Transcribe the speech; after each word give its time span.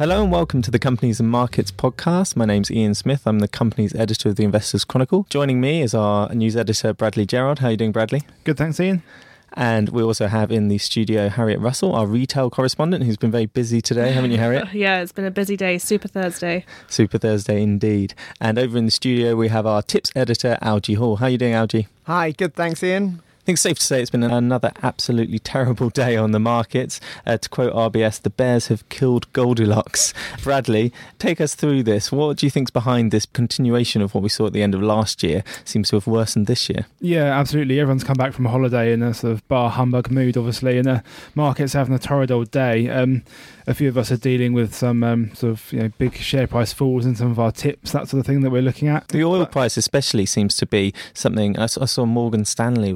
Hello 0.00 0.22
and 0.22 0.32
welcome 0.32 0.62
to 0.62 0.70
the 0.70 0.78
Companies 0.78 1.20
and 1.20 1.28
Markets 1.28 1.70
podcast. 1.70 2.34
My 2.34 2.46
name's 2.46 2.70
Ian 2.70 2.94
Smith. 2.94 3.26
I'm 3.26 3.40
the 3.40 3.46
company's 3.46 3.94
editor 3.94 4.30
of 4.30 4.36
the 4.36 4.44
Investors 4.44 4.82
Chronicle. 4.82 5.26
Joining 5.28 5.60
me 5.60 5.82
is 5.82 5.92
our 5.92 6.34
news 6.34 6.56
editor 6.56 6.94
Bradley 6.94 7.26
Gerard. 7.26 7.58
How 7.58 7.66
are 7.66 7.72
you 7.72 7.76
doing, 7.76 7.92
Bradley? 7.92 8.22
Good, 8.44 8.56
thanks, 8.56 8.80
Ian. 8.80 9.02
And 9.52 9.90
we 9.90 10.02
also 10.02 10.26
have 10.26 10.50
in 10.50 10.68
the 10.68 10.78
studio 10.78 11.28
Harriet 11.28 11.60
Russell, 11.60 11.94
our 11.94 12.06
retail 12.06 12.48
correspondent, 12.48 13.04
who's 13.04 13.18
been 13.18 13.30
very 13.30 13.44
busy 13.44 13.82
today, 13.82 14.12
haven't 14.12 14.30
you, 14.30 14.38
Harriet? 14.38 14.68
yeah, 14.72 15.02
it's 15.02 15.12
been 15.12 15.26
a 15.26 15.30
busy 15.30 15.54
day. 15.54 15.76
Super 15.76 16.08
Thursday. 16.08 16.64
Super 16.88 17.18
Thursday 17.18 17.62
indeed. 17.62 18.14
And 18.40 18.58
over 18.58 18.78
in 18.78 18.86
the 18.86 18.90
studio, 18.90 19.36
we 19.36 19.48
have 19.48 19.66
our 19.66 19.82
tips 19.82 20.12
editor, 20.16 20.56
Algie 20.62 20.94
Hall. 20.94 21.16
How 21.16 21.26
are 21.26 21.28
you 21.28 21.36
doing, 21.36 21.52
Algie? 21.52 21.88
Hi, 22.04 22.30
good, 22.30 22.54
thanks, 22.54 22.82
Ian. 22.82 23.20
I 23.50 23.52
think 23.52 23.56
it's 23.56 23.62
safe 23.62 23.78
to 23.80 23.84
say 23.84 24.00
it's 24.00 24.10
been 24.10 24.22
another 24.22 24.70
absolutely 24.80 25.40
terrible 25.40 25.90
day 25.90 26.16
on 26.16 26.30
the 26.30 26.38
markets. 26.38 27.00
Uh, 27.26 27.36
to 27.36 27.48
quote 27.48 27.72
RBS, 27.72 28.22
the 28.22 28.30
bears 28.30 28.68
have 28.68 28.88
killed 28.90 29.26
Goldilocks. 29.32 30.14
Bradley, 30.44 30.92
take 31.18 31.40
us 31.40 31.56
through 31.56 31.82
this. 31.82 32.12
What 32.12 32.36
do 32.36 32.46
you 32.46 32.50
think's 32.50 32.70
behind 32.70 33.10
this 33.10 33.26
continuation 33.26 34.02
of 34.02 34.14
what 34.14 34.22
we 34.22 34.28
saw 34.28 34.46
at 34.46 34.52
the 34.52 34.62
end 34.62 34.76
of 34.76 34.82
last 34.82 35.24
year? 35.24 35.42
Seems 35.64 35.88
to 35.88 35.96
have 35.96 36.06
worsened 36.06 36.46
this 36.46 36.68
year. 36.68 36.86
Yeah, 37.00 37.24
absolutely. 37.40 37.80
Everyone's 37.80 38.04
come 38.04 38.14
back 38.16 38.34
from 38.34 38.46
a 38.46 38.50
holiday 38.50 38.92
in 38.92 39.02
a 39.02 39.12
sort 39.12 39.32
of 39.32 39.48
bar 39.48 39.68
humbug 39.68 40.12
mood, 40.12 40.36
obviously, 40.36 40.78
and 40.78 40.86
the 40.86 41.02
market's 41.34 41.72
having 41.72 41.94
a 41.96 41.98
torrid 41.98 42.30
old 42.30 42.52
day. 42.52 42.88
Um, 42.88 43.24
a 43.66 43.74
few 43.74 43.88
of 43.88 43.96
us 43.96 44.10
are 44.10 44.16
dealing 44.16 44.52
with 44.52 44.74
some 44.74 45.02
um, 45.04 45.34
sort 45.34 45.52
of 45.52 45.72
you 45.72 45.80
know 45.80 45.88
big 45.98 46.16
share 46.16 46.46
price 46.46 46.72
falls 46.72 47.06
in 47.06 47.14
some 47.14 47.30
of 47.30 47.38
our 47.38 47.52
tips, 47.52 47.92
that 47.92 48.08
sort 48.08 48.20
of 48.20 48.26
thing 48.26 48.40
that 48.42 48.50
we're 48.50 48.62
looking 48.62 48.88
at. 48.88 49.08
The 49.08 49.22
oil 49.22 49.46
price, 49.46 49.76
especially, 49.76 50.26
seems 50.26 50.56
to 50.56 50.66
be 50.66 50.92
something. 51.14 51.58
I 51.58 51.66
saw 51.66 52.04
Morgan 52.04 52.44
Stanley 52.44 52.92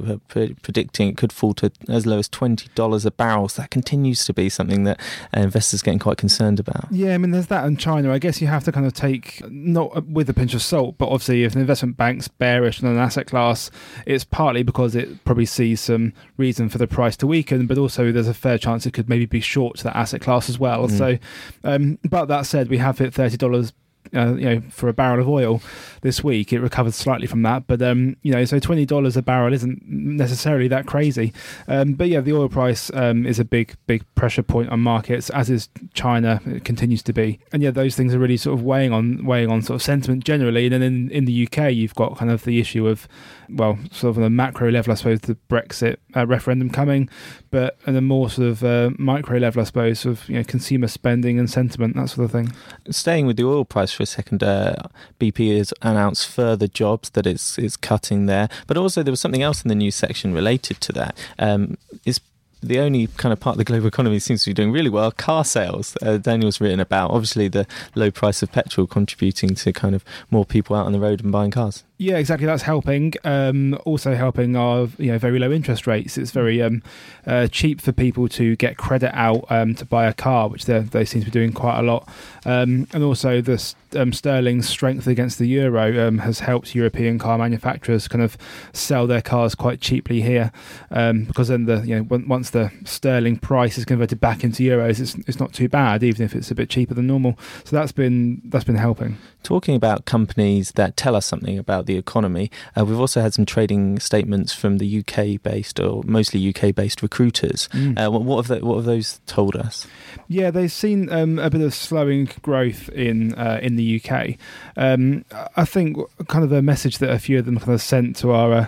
predicting 0.61 1.09
it 1.09 1.17
could 1.17 1.31
fall 1.31 1.53
to 1.55 1.71
as 1.87 2.05
low 2.05 2.19
as 2.19 2.29
twenty 2.29 2.69
dollars 2.75 3.05
a 3.05 3.11
barrel. 3.11 3.49
So 3.49 3.61
that 3.61 3.71
continues 3.71 4.25
to 4.25 4.33
be 4.33 4.49
something 4.49 4.83
that 4.83 4.99
uh, 5.35 5.41
investors 5.41 5.81
are 5.81 5.85
getting 5.85 5.99
quite 5.99 6.17
concerned 6.17 6.59
about. 6.59 6.87
Yeah, 6.91 7.13
I 7.13 7.17
mean, 7.17 7.31
there's 7.31 7.47
that 7.47 7.65
in 7.65 7.77
China. 7.77 8.11
I 8.11 8.19
guess 8.19 8.41
you 8.41 8.47
have 8.47 8.63
to 8.65 8.71
kind 8.71 8.85
of 8.85 8.93
take 8.93 9.41
not 9.49 10.05
with 10.07 10.29
a 10.29 10.33
pinch 10.33 10.53
of 10.53 10.61
salt, 10.61 10.97
but 10.97 11.07
obviously, 11.07 11.43
if 11.43 11.55
an 11.55 11.61
investment 11.61 11.97
bank's 11.97 12.27
bearish 12.27 12.83
on 12.83 12.89
an 12.89 12.97
asset 12.97 13.27
class, 13.27 13.71
it's 14.05 14.23
partly 14.23 14.63
because 14.63 14.95
it 14.95 15.23
probably 15.25 15.45
sees 15.45 15.81
some 15.81 16.13
reason 16.37 16.69
for 16.69 16.77
the 16.77 16.87
price 16.87 17.17
to 17.17 17.27
weaken, 17.27 17.67
but 17.67 17.77
also 17.77 18.11
there's 18.11 18.27
a 18.27 18.33
fair 18.33 18.57
chance 18.57 18.85
it 18.85 18.93
could 18.93 19.09
maybe 19.09 19.25
be 19.25 19.39
short 19.39 19.77
to 19.77 19.83
that 19.83 19.95
asset 19.95 20.21
class 20.21 20.49
as 20.49 20.59
well. 20.59 20.87
Mm. 20.87 20.97
So, 20.97 21.17
um, 21.63 21.99
but 22.09 22.25
that 22.25 22.45
said, 22.45 22.69
we 22.69 22.77
have 22.77 22.97
hit 22.97 23.13
thirty 23.13 23.37
dollars 23.37 23.73
uh, 24.15 24.33
you 24.35 24.45
know, 24.45 24.61
for 24.69 24.87
a 24.87 24.93
barrel 24.93 25.21
of 25.21 25.27
oil 25.27 25.61
this 26.01 26.23
week. 26.23 26.53
It 26.53 26.59
recovered 26.59 26.93
slightly 26.93 27.27
from 27.27 27.41
that, 27.43 27.67
but 27.67 27.81
um, 27.81 28.15
you 28.21 28.31
know, 28.31 28.45
so 28.45 28.59
twenty 28.59 28.85
dollars 28.85 29.17
a 29.17 29.21
barrel 29.21 29.53
isn't 29.53 29.83
necessarily 29.87 30.67
that 30.69 30.85
crazy. 30.85 31.33
Um, 31.67 31.93
but 31.93 32.09
yeah, 32.09 32.21
the 32.21 32.33
oil 32.33 32.49
price 32.49 32.91
um, 32.93 33.25
is 33.25 33.39
a 33.39 33.45
big, 33.45 33.75
big 33.87 34.03
pressure 34.15 34.43
point 34.43 34.69
on 34.69 34.79
markets, 34.79 35.29
as 35.31 35.49
is 35.49 35.69
China. 35.93 36.41
It 36.45 36.63
continues 36.63 37.03
to 37.03 37.13
be, 37.13 37.39
and 37.51 37.61
yeah, 37.61 37.71
those 37.71 37.95
things 37.95 38.13
are 38.13 38.19
really 38.19 38.37
sort 38.37 38.57
of 38.57 38.63
weighing 38.63 38.91
on 38.91 39.25
weighing 39.25 39.51
on 39.51 39.61
sort 39.61 39.75
of 39.75 39.81
sentiment 39.81 40.23
generally. 40.23 40.65
And 40.65 40.73
then 40.73 40.81
in, 40.81 41.11
in 41.11 41.25
the 41.25 41.47
UK, 41.47 41.73
you've 41.73 41.95
got 41.95 42.17
kind 42.17 42.31
of 42.31 42.43
the 42.43 42.59
issue 42.59 42.87
of, 42.87 43.07
well, 43.49 43.77
sort 43.91 44.11
of 44.11 44.17
on 44.17 44.23
a 44.23 44.29
macro 44.29 44.71
level, 44.71 44.91
I 44.91 44.95
suppose, 44.95 45.21
the 45.21 45.37
Brexit 45.49 45.97
uh, 46.15 46.25
referendum 46.25 46.69
coming, 46.69 47.09
but 47.51 47.77
on 47.87 47.95
a 47.95 48.01
more 48.01 48.29
sort 48.29 48.47
of 48.47 48.63
uh, 48.63 48.91
micro 48.97 49.37
level, 49.37 49.61
I 49.61 49.65
suppose, 49.65 50.05
of 50.05 50.27
you 50.29 50.35
know 50.35 50.43
consumer 50.43 50.87
spending 50.87 51.39
and 51.39 51.49
sentiment, 51.49 51.95
that 51.95 52.09
sort 52.09 52.25
of 52.25 52.31
thing. 52.31 52.51
Staying 52.89 53.25
with 53.25 53.37
the 53.37 53.45
oil 53.45 53.65
price 53.65 53.91
for 53.91 54.04
a 54.09 54.11
second, 54.11 54.43
uh, 54.43 54.75
BP 55.19 55.57
has 55.57 55.73
announced 55.81 56.27
further 56.27 56.67
jobs 56.67 57.09
that 57.11 57.27
it's 57.27 57.57
it's 57.57 57.77
cutting 57.77 58.25
there, 58.25 58.49
but 58.67 58.77
also 58.77 59.03
there 59.03 59.11
was 59.11 59.19
something 59.19 59.43
else 59.43 59.63
in 59.63 59.69
the 59.69 59.75
news 59.75 59.95
section 59.95 60.33
related 60.33 60.79
to 60.81 60.91
that. 60.93 61.17
Um, 61.39 61.77
is 62.05 62.19
the 62.61 62.79
only 62.79 63.07
kind 63.07 63.31
of 63.31 63.39
part 63.39 63.55
of 63.55 63.57
the 63.59 63.63
global 63.63 63.87
economy 63.87 64.19
seems 64.19 64.43
to 64.43 64.49
be 64.49 64.53
doing 64.53 64.71
really 64.71 64.89
well 64.89 65.11
car 65.11 65.45
sales. 65.45 65.95
Uh, 66.01 66.17
Daniel's 66.17 66.59
written 66.59 66.79
about 66.79 67.11
obviously 67.11 67.47
the 67.47 67.67
low 67.93 68.09
price 68.09 68.41
of 68.41 68.51
petrol 68.51 68.87
contributing 68.87 69.53
to 69.55 69.71
kind 69.71 69.93
of 69.93 70.03
more 70.31 70.45
people 70.45 70.75
out 70.75 70.85
on 70.85 70.91
the 70.91 70.99
road 70.99 71.21
and 71.21 71.31
buying 71.31 71.51
cars. 71.51 71.83
Yeah, 71.97 72.17
exactly. 72.17 72.45
That's 72.45 72.63
helping. 72.63 73.13
Um, 73.23 73.79
also 73.85 74.15
helping 74.15 74.57
our 74.57 74.89
you 74.97 75.13
know 75.13 75.17
very 75.17 75.39
low 75.39 75.49
interest 75.49 75.87
rates. 75.87 76.17
It's 76.17 76.31
very 76.31 76.61
um, 76.61 76.83
uh, 77.25 77.47
cheap 77.47 77.79
for 77.79 77.93
people 77.93 78.27
to 78.29 78.57
get 78.57 78.75
credit 78.75 79.15
out 79.17 79.45
um, 79.49 79.75
to 79.75 79.85
buy 79.85 80.05
a 80.05 80.13
car, 80.13 80.49
which 80.49 80.65
they 80.65 81.05
seem 81.05 81.21
to 81.21 81.25
be 81.25 81.31
doing 81.31 81.53
quite 81.53 81.79
a 81.79 81.83
lot. 81.83 82.05
Um, 82.45 82.87
and 82.91 83.01
also 83.01 83.39
the 83.39 83.73
um, 83.95 84.11
sterling's 84.11 84.67
strength 84.67 85.07
against 85.07 85.39
the 85.39 85.47
euro 85.47 86.05
um, 86.05 86.17
has 86.17 86.39
helped 86.39 86.75
European 86.75 87.17
car 87.17 87.37
manufacturers 87.37 88.09
kind 88.09 88.21
of 88.21 88.37
sell 88.73 89.07
their 89.07 89.21
cars 89.21 89.55
quite 89.55 89.79
cheaply 89.79 90.21
here, 90.21 90.51
because 90.89 91.47
then 91.47 91.63
the 91.63 91.77
you 91.85 91.95
know 91.95 92.19
once 92.27 92.49
the 92.49 92.73
sterling 92.83 93.37
price 93.37 93.77
is 93.77 93.85
converted 93.85 94.19
back 94.19 94.43
into 94.43 94.63
euros, 94.63 94.99
it's 94.99 95.15
it's 95.29 95.39
not 95.39 95.53
too 95.53 95.69
bad, 95.69 96.03
even 96.03 96.25
if 96.25 96.35
it's 96.35 96.51
a 96.51 96.55
bit 96.55 96.69
cheaper 96.69 96.93
than 96.93 97.07
normal. 97.07 97.39
So 97.63 97.77
that's 97.77 97.93
been 97.93 98.41
that's 98.43 98.65
been 98.65 98.75
helping. 98.75 99.17
Talking 99.45 99.75
about 99.75 100.05
companies 100.05 100.71
that 100.71 100.97
tell 100.97 101.15
us 101.15 101.23
something 101.23 101.59
about 101.59 101.85
the 101.85 101.97
economy, 101.97 102.49
uh, 102.75 102.83
we've 102.83 102.99
also 102.99 103.21
had 103.21 103.35
some 103.35 103.45
trading 103.45 103.99
statements 103.99 104.53
from 104.53 104.79
the 104.79 104.99
UK 104.99 105.39
based 105.43 105.79
or 105.79 106.01
mostly 106.03 106.49
UK 106.49 106.73
based 106.73 107.03
recruiters. 107.03 107.67
Mm. 107.67 108.07
Uh, 108.07 108.09
what, 108.09 108.37
have 108.37 108.47
they, 108.47 108.59
what 108.65 108.77
have 108.77 108.85
those 108.85 109.21
told 109.27 109.55
us? 109.55 109.85
Yeah, 110.27 110.49
they've 110.49 110.71
seen 110.71 111.11
um, 111.11 111.37
a 111.37 111.51
bit 111.51 111.61
of 111.61 111.75
slowing 111.75 112.27
growth 112.41 112.89
in 112.89 113.35
uh, 113.35 113.59
in 113.61 113.75
the 113.75 114.01
UK. 114.03 114.37
Um, 114.77 115.25
I 115.55 115.63
think 115.63 115.99
kind 116.27 116.43
of 116.43 116.51
a 116.51 116.63
message 116.63 116.97
that 116.97 117.11
a 117.11 117.19
few 117.19 117.37
of 117.37 117.45
them 117.45 117.59
kind 117.59 117.75
of 117.75 117.83
sent 117.83 118.15
to 118.15 118.31
our 118.31 118.51
uh, 118.51 118.67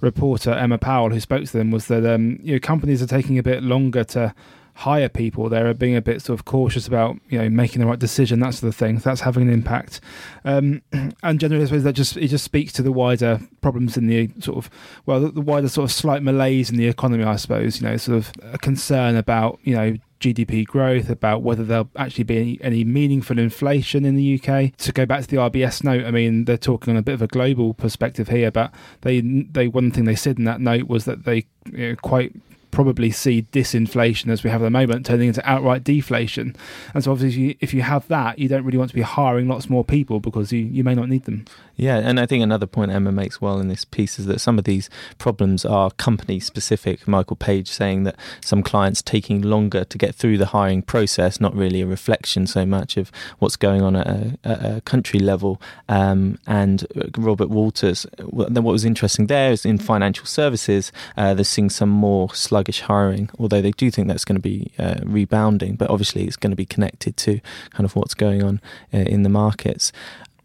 reporter 0.00 0.50
Emma 0.50 0.76
Powell, 0.76 1.10
who 1.10 1.20
spoke 1.20 1.44
to 1.44 1.52
them, 1.52 1.70
was 1.70 1.86
that 1.86 2.04
um, 2.04 2.40
you 2.42 2.54
know 2.54 2.58
companies 2.58 3.00
are 3.00 3.06
taking 3.06 3.38
a 3.38 3.44
bit 3.44 3.62
longer 3.62 4.02
to 4.02 4.34
hire 4.76 5.08
people 5.08 5.48
there 5.48 5.66
are 5.66 5.72
being 5.74 5.96
a 5.96 6.02
bit 6.02 6.20
sort 6.20 6.38
of 6.38 6.44
cautious 6.44 6.86
about 6.86 7.16
you 7.30 7.38
know 7.38 7.48
making 7.48 7.80
the 7.80 7.86
right 7.86 7.98
decision 7.98 8.40
that 8.40 8.52
sort 8.52 8.68
of 8.68 8.76
thing 8.76 8.98
so 8.98 9.08
that's 9.08 9.22
having 9.22 9.44
an 9.44 9.52
impact 9.52 10.02
um, 10.44 10.82
and 11.22 11.40
generally 11.40 11.62
I 11.62 11.66
suppose 11.66 11.84
that 11.84 11.94
just 11.94 12.18
it 12.18 12.28
just 12.28 12.44
speaks 12.44 12.74
to 12.74 12.82
the 12.82 12.92
wider 12.92 13.40
problems 13.62 13.96
in 13.96 14.06
the 14.06 14.30
sort 14.40 14.58
of 14.58 14.70
well 15.06 15.20
the, 15.20 15.30
the, 15.30 15.40
wider 15.40 15.70
sort 15.70 15.84
of 15.84 15.92
slight 15.92 16.22
malaise 16.22 16.68
in 16.68 16.76
the 16.76 16.88
economy 16.88 17.24
I 17.24 17.36
suppose 17.36 17.80
you 17.80 17.88
know 17.88 17.96
sort 17.96 18.18
of 18.18 18.32
a 18.52 18.58
concern 18.58 19.16
about 19.16 19.58
you 19.62 19.74
know 19.74 19.96
GDP 20.18 20.64
growth, 20.64 21.10
about 21.10 21.42
whether 21.42 21.62
there'll 21.62 21.90
actually 21.96 22.24
be 22.24 22.38
any, 22.38 22.58
any, 22.62 22.84
meaningful 22.84 23.38
inflation 23.38 24.06
in 24.06 24.16
the 24.16 24.40
UK. 24.40 24.74
To 24.78 24.92
go 24.92 25.04
back 25.04 25.20
to 25.20 25.26
the 25.26 25.36
RBS 25.36 25.84
note, 25.84 26.06
I 26.06 26.10
mean, 26.10 26.46
they're 26.46 26.56
talking 26.56 26.92
on 26.92 26.96
a 26.96 27.02
bit 27.02 27.12
of 27.12 27.20
a 27.20 27.26
global 27.26 27.74
perspective 27.74 28.28
here, 28.28 28.50
but 28.50 28.72
they 29.02 29.20
they 29.20 29.68
one 29.68 29.90
thing 29.90 30.04
they 30.04 30.14
said 30.14 30.38
in 30.38 30.44
that 30.44 30.60
note 30.60 30.88
was 30.88 31.04
that 31.04 31.24
they 31.24 31.46
you 31.70 31.90
know, 31.90 31.96
quite 31.96 32.34
probably 32.76 33.10
see 33.10 33.40
disinflation 33.52 34.28
as 34.28 34.44
we 34.44 34.50
have 34.50 34.60
at 34.60 34.66
the 34.66 34.70
moment 34.70 35.06
turning 35.06 35.28
into 35.28 35.50
outright 35.50 35.82
deflation. 35.82 36.54
And 36.92 37.02
so, 37.02 37.10
obviously, 37.10 37.56
if 37.58 37.72
you 37.72 37.80
have 37.80 38.06
that, 38.08 38.38
you 38.38 38.48
don't 38.48 38.64
really 38.64 38.76
want 38.76 38.90
to 38.90 38.94
be 38.94 39.00
hiring 39.00 39.48
lots 39.48 39.70
more 39.70 39.82
people 39.82 40.20
because 40.20 40.52
you, 40.52 40.60
you 40.60 40.84
may 40.84 40.94
not 40.94 41.08
need 41.08 41.24
them. 41.24 41.46
Yeah, 41.76 41.98
and 41.98 42.20
I 42.20 42.26
think 42.26 42.42
another 42.42 42.66
point 42.66 42.90
Emma 42.90 43.12
makes 43.12 43.40
well 43.40 43.60
in 43.60 43.68
this 43.68 43.84
piece 43.84 44.18
is 44.18 44.26
that 44.26 44.40
some 44.40 44.58
of 44.58 44.64
these 44.64 44.90
problems 45.16 45.64
are 45.64 45.90
company 45.92 46.40
specific. 46.40 47.08
Michael 47.08 47.36
Page 47.36 47.68
saying 47.68 48.04
that 48.04 48.16
some 48.42 48.62
clients 48.62 49.00
taking 49.02 49.40
longer 49.40 49.84
to 49.84 49.98
get 49.98 50.14
through 50.14 50.36
the 50.36 50.46
hiring 50.46 50.82
process, 50.82 51.40
not 51.40 51.54
really 51.54 51.80
a 51.80 51.86
reflection 51.86 52.46
so 52.46 52.66
much 52.66 52.96
of 52.96 53.10
what's 53.38 53.56
going 53.56 53.82
on 53.82 53.96
at 53.96 54.06
a, 54.06 54.38
at 54.44 54.76
a 54.76 54.80
country 54.82 55.20
level. 55.20 55.60
Um, 55.88 56.38
and 56.46 56.86
Robert 57.16 57.48
Walters, 57.48 58.06
what 58.20 58.52
was 58.52 58.84
interesting 58.84 59.26
there 59.26 59.52
is 59.52 59.64
in 59.64 59.78
financial 59.78 60.26
services, 60.26 60.92
uh, 61.16 61.32
they're 61.32 61.44
seeing 61.44 61.70
some 61.70 61.90
more 61.90 62.34
sluggish 62.34 62.65
hiring, 62.72 63.30
although 63.38 63.62
they 63.62 63.72
do 63.72 63.90
think 63.90 64.08
that's 64.08 64.24
going 64.24 64.36
to 64.36 64.42
be 64.42 64.72
uh, 64.78 65.00
rebounding, 65.02 65.76
but 65.76 65.90
obviously 65.90 66.24
it's 66.24 66.36
going 66.36 66.50
to 66.50 66.56
be 66.56 66.66
connected 66.66 67.16
to 67.18 67.40
kind 67.70 67.84
of 67.84 67.96
what's 67.96 68.14
going 68.14 68.42
on 68.42 68.60
uh, 68.92 68.98
in 68.98 69.22
the 69.22 69.28
markets. 69.28 69.92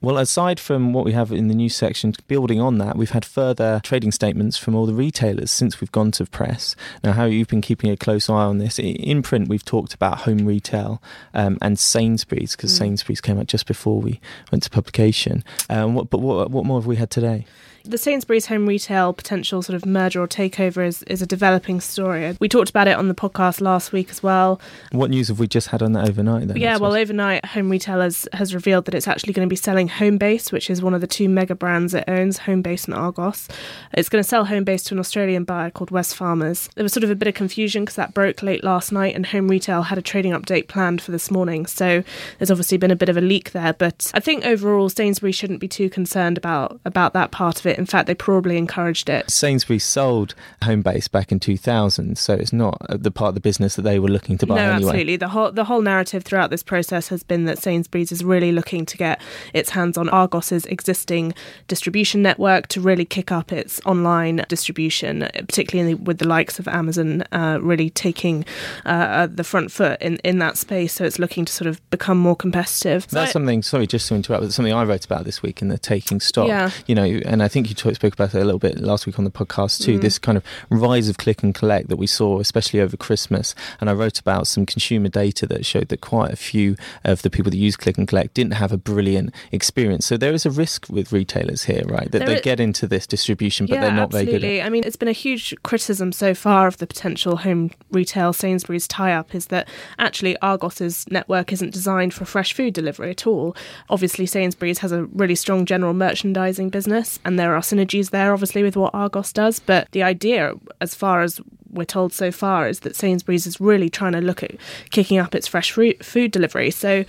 Well, 0.03 0.17
aside 0.17 0.59
from 0.59 0.93
what 0.93 1.05
we 1.05 1.11
have 1.11 1.31
in 1.31 1.47
the 1.47 1.53
news 1.53 1.75
section, 1.75 2.13
building 2.27 2.59
on 2.59 2.79
that, 2.79 2.97
we've 2.97 3.11
had 3.11 3.23
further 3.23 3.79
trading 3.83 4.11
statements 4.11 4.57
from 4.57 4.73
all 4.73 4.87
the 4.87 4.95
retailers 4.95 5.51
since 5.51 5.79
we've 5.79 5.91
gone 5.91 6.09
to 6.13 6.25
press. 6.25 6.75
Now, 7.03 7.11
how 7.11 7.25
you've 7.25 7.49
been 7.49 7.61
keeping 7.61 7.91
a 7.91 7.97
close 7.97 8.27
eye 8.27 8.33
on 8.33 8.57
this? 8.57 8.79
In 8.79 9.21
print, 9.21 9.47
we've 9.47 9.63
talked 9.63 9.93
about 9.93 10.21
home 10.21 10.47
retail 10.47 11.03
um, 11.35 11.59
and 11.61 11.77
Sainsbury's 11.77 12.55
because 12.55 12.73
mm. 12.73 12.79
Sainsbury's 12.79 13.21
came 13.21 13.39
out 13.39 13.45
just 13.45 13.67
before 13.67 14.01
we 14.01 14.19
went 14.51 14.63
to 14.63 14.71
publication. 14.71 15.43
Um, 15.69 15.93
what, 15.93 16.09
but 16.09 16.17
what, 16.17 16.49
what 16.49 16.65
more 16.65 16.79
have 16.79 16.87
we 16.87 16.95
had 16.95 17.11
today? 17.11 17.45
The 17.83 17.97
Sainsbury's 17.97 18.45
home 18.45 18.67
retail 18.67 19.13
potential 19.13 19.61
sort 19.61 19.75
of 19.75 19.85
merger 19.85 20.21
or 20.21 20.27
takeover 20.27 20.85
is, 20.85 21.03
is 21.03 21.21
a 21.21 21.25
developing 21.25 21.81
story. 21.81 22.37
We 22.39 22.47
talked 22.47 22.69
about 22.69 22.87
it 22.87 22.97
on 22.97 23.07
the 23.07 23.15
podcast 23.15 23.59
last 23.61 23.91
week 23.91 24.09
as 24.09 24.21
well. 24.21 24.61
What 24.91 25.09
news 25.09 25.29
have 25.29 25.39
we 25.39 25.47
just 25.47 25.69
had 25.69 25.81
on 25.81 25.93
that 25.93 26.07
overnight? 26.07 26.47
Then, 26.47 26.57
yeah, 26.57 26.77
well, 26.77 26.93
overnight, 26.93 27.45
home 27.45 27.69
retailers 27.69 28.27
has 28.33 28.53
revealed 28.53 28.85
that 28.85 28.93
it's 28.93 29.07
actually 29.07 29.33
going 29.33 29.47
to 29.47 29.49
be 29.49 29.55
selling 29.55 29.89
Homebase, 29.89 30.51
which 30.51 30.69
is 30.69 30.81
one 30.81 30.93
of 30.93 31.01
the 31.01 31.07
two 31.07 31.27
mega 31.27 31.55
brands 31.55 31.93
it 31.93 32.03
owns, 32.07 32.39
Homebase 32.39 32.85
and 32.85 32.93
Argos. 32.93 33.47
It's 33.93 34.09
going 34.09 34.23
to 34.23 34.27
sell 34.27 34.45
Homebase 34.45 34.85
to 34.85 34.95
an 34.95 34.99
Australian 34.99 35.43
buyer 35.43 35.71
called 35.71 35.89
Wesfarmers. 35.89 36.71
There 36.75 36.83
was 36.83 36.93
sort 36.93 37.03
of 37.03 37.09
a 37.09 37.15
bit 37.15 37.27
of 37.27 37.33
confusion 37.33 37.83
because 37.83 37.95
that 37.95 38.13
broke 38.13 38.43
late 38.43 38.63
last 38.63 38.91
night, 38.91 39.15
and 39.15 39.25
Home 39.27 39.47
Retail 39.47 39.83
had 39.83 39.97
a 39.97 40.01
trading 40.01 40.33
update 40.33 40.67
planned 40.67 41.01
for 41.01 41.11
this 41.11 41.31
morning. 41.31 41.65
So 41.65 42.03
there's 42.37 42.51
obviously 42.51 42.77
been 42.77 42.91
a 42.91 42.95
bit 42.95 43.09
of 43.09 43.17
a 43.17 43.21
leak 43.21 43.51
there, 43.51 43.73
but 43.73 44.11
I 44.13 44.19
think 44.19 44.45
overall 44.45 44.89
Sainsbury's 44.89 45.35
shouldn't 45.35 45.59
be 45.59 45.67
too 45.67 45.89
concerned 45.89 46.37
about 46.37 46.79
about 46.85 47.13
that 47.13 47.31
part 47.31 47.59
of 47.59 47.65
it. 47.65 47.70
In 47.77 47.85
fact, 47.85 48.07
they 48.07 48.15
probably 48.15 48.57
encouraged 48.57 49.09
it. 49.09 49.29
Sainsbury's 49.29 49.83
sold 49.83 50.35
Homebase 50.61 51.09
back 51.11 51.31
in 51.31 51.39
2000, 51.39 52.17
so 52.17 52.33
it's 52.33 52.53
not 52.53 52.77
the 52.89 53.11
part 53.11 53.29
of 53.29 53.35
the 53.35 53.41
business 53.41 53.75
that 53.75 53.83
they 53.83 53.99
were 53.99 54.07
looking 54.07 54.37
to 54.39 54.45
buy 54.45 54.55
no, 54.55 54.61
anyway. 54.61 54.89
absolutely. 54.89 55.15
The 55.17 55.29
whole 55.29 55.51
the 55.51 55.65
whole 55.65 55.81
narrative 55.81 56.23
throughout 56.23 56.49
this 56.49 56.63
process 56.63 57.07
has 57.09 57.23
been 57.23 57.45
that 57.45 57.59
Sainsbury's 57.59 58.11
is 58.11 58.23
really 58.23 58.51
looking 58.51 58.85
to 58.85 58.97
get 58.97 59.21
its 59.53 59.71
hands 59.71 59.97
on 59.97 60.09
Argos's 60.09 60.65
existing 60.65 61.33
distribution 61.67 62.21
network 62.21 62.67
to 62.67 62.81
really 62.81 63.05
kick 63.05 63.31
up 63.31 63.51
its 63.51 63.81
online 63.85 64.45
distribution, 64.47 65.27
particularly 65.33 65.93
with 65.93 66.19
the 66.19 66.27
likes 66.27 66.59
of 66.59 66.67
Amazon 66.67 67.23
uh, 67.31 67.59
really 67.61 67.89
taking 67.89 68.45
uh, 68.85 69.27
the 69.27 69.43
front 69.43 69.71
foot 69.71 70.01
in, 70.01 70.17
in 70.17 70.39
that 70.39 70.57
space. 70.57 70.93
So 70.93 71.05
it's 71.05 71.19
looking 71.19 71.45
to 71.45 71.53
sort 71.53 71.67
of 71.67 71.89
become 71.89 72.17
more 72.17 72.35
competitive. 72.35 73.07
That's 73.07 73.31
so 73.31 73.33
something. 73.33 73.63
Sorry, 73.63 73.87
just 73.87 74.07
to 74.09 74.15
interrupt. 74.15 74.43
That's 74.43 74.55
something 74.55 74.73
I 74.73 74.83
wrote 74.83 75.05
about 75.05 75.25
this 75.25 75.41
week 75.41 75.61
in 75.61 75.67
the 75.67 75.77
taking 75.77 76.19
stock. 76.19 76.47
Yeah. 76.47 76.71
You 76.87 76.95
know, 76.95 77.03
and 77.03 77.43
I 77.43 77.47
think 77.47 77.60
you 77.69 77.75
talk, 77.75 77.95
spoke 77.95 78.13
about 78.13 78.33
it 78.33 78.41
a 78.41 78.45
little 78.45 78.59
bit 78.59 78.79
last 78.79 79.05
week 79.05 79.17
on 79.19 79.25
the 79.25 79.31
podcast 79.31 79.81
too. 79.83 79.97
Mm. 79.97 80.01
This 80.01 80.17
kind 80.19 80.37
of 80.37 80.43
rise 80.69 81.09
of 81.09 81.17
click 81.17 81.43
and 81.43 81.53
collect 81.53 81.89
that 81.89 81.97
we 81.97 82.07
saw, 82.07 82.39
especially 82.39 82.79
over 82.79 82.97
Christmas. 82.97 83.53
And 83.79 83.89
I 83.89 83.93
wrote 83.93 84.19
about 84.19 84.47
some 84.47 84.65
consumer 84.65 85.09
data 85.09 85.45
that 85.47 85.65
showed 85.65 85.89
that 85.89 86.01
quite 86.01 86.31
a 86.31 86.35
few 86.35 86.75
of 87.03 87.21
the 87.21 87.29
people 87.29 87.51
that 87.51 87.57
use 87.57 87.75
click 87.75 87.97
and 87.97 88.07
collect 88.07 88.33
didn't 88.33 88.53
have 88.53 88.71
a 88.71 88.77
brilliant 88.77 89.33
experience. 89.51 90.05
So 90.05 90.17
there 90.17 90.33
is 90.33 90.45
a 90.45 90.51
risk 90.51 90.87
with 90.89 91.11
retailers 91.11 91.63
here, 91.63 91.83
right? 91.85 92.11
That 92.11 92.19
There 92.19 92.27
they 92.27 92.35
is- 92.35 92.41
get 92.41 92.59
into 92.59 92.87
this 92.87 93.05
distribution, 93.07 93.65
but 93.65 93.75
yeah, 93.75 93.81
they're 93.81 93.91
not 93.91 94.11
very 94.11 94.25
good 94.25 94.43
at 94.43 94.65
I 94.65 94.69
mean, 94.69 94.83
it's 94.85 94.95
been 94.95 95.07
a 95.07 95.13
huge 95.13 95.55
criticism 95.63 96.11
so 96.11 96.33
far 96.33 96.67
of 96.67 96.77
the 96.77 96.87
potential 96.87 97.37
home 97.37 97.71
retail 97.91 98.33
Sainsbury's 98.33 98.87
tie-up 98.87 99.33
is 99.35 99.47
that 99.47 99.67
actually 99.97 100.37
Argos's 100.41 101.05
network 101.09 101.51
isn't 101.53 101.71
designed 101.73 102.13
for 102.13 102.25
fresh 102.25 102.53
food 102.53 102.73
delivery 102.73 103.11
at 103.11 103.27
all. 103.27 103.55
Obviously, 103.89 104.25
Sainsbury's 104.25 104.79
has 104.79 104.91
a 104.91 105.05
really 105.05 105.35
strong 105.35 105.65
general 105.65 105.93
merchandising 105.93 106.69
business, 106.69 107.19
and 107.25 107.37
there 107.39 107.50
are 107.55 107.61
synergies 107.61 108.09
there, 108.11 108.33
obviously, 108.33 108.63
with 108.63 108.75
what 108.75 108.93
Argos 108.93 109.33
does. 109.33 109.59
But 109.59 109.89
the 109.91 110.03
idea, 110.03 110.53
as 110.79 110.95
far 110.95 111.21
as 111.21 111.39
we're 111.71 111.85
told 111.85 112.13
so 112.13 112.31
far, 112.31 112.67
is 112.67 112.81
that 112.81 112.95
Sainsbury's 112.95 113.47
is 113.47 113.61
really 113.61 113.89
trying 113.89 114.13
to 114.13 114.21
look 114.21 114.43
at 114.43 114.51
kicking 114.89 115.17
up 115.17 115.33
its 115.35 115.47
fresh 115.47 115.71
food 115.71 116.31
delivery. 116.31 116.71
So 116.71 117.05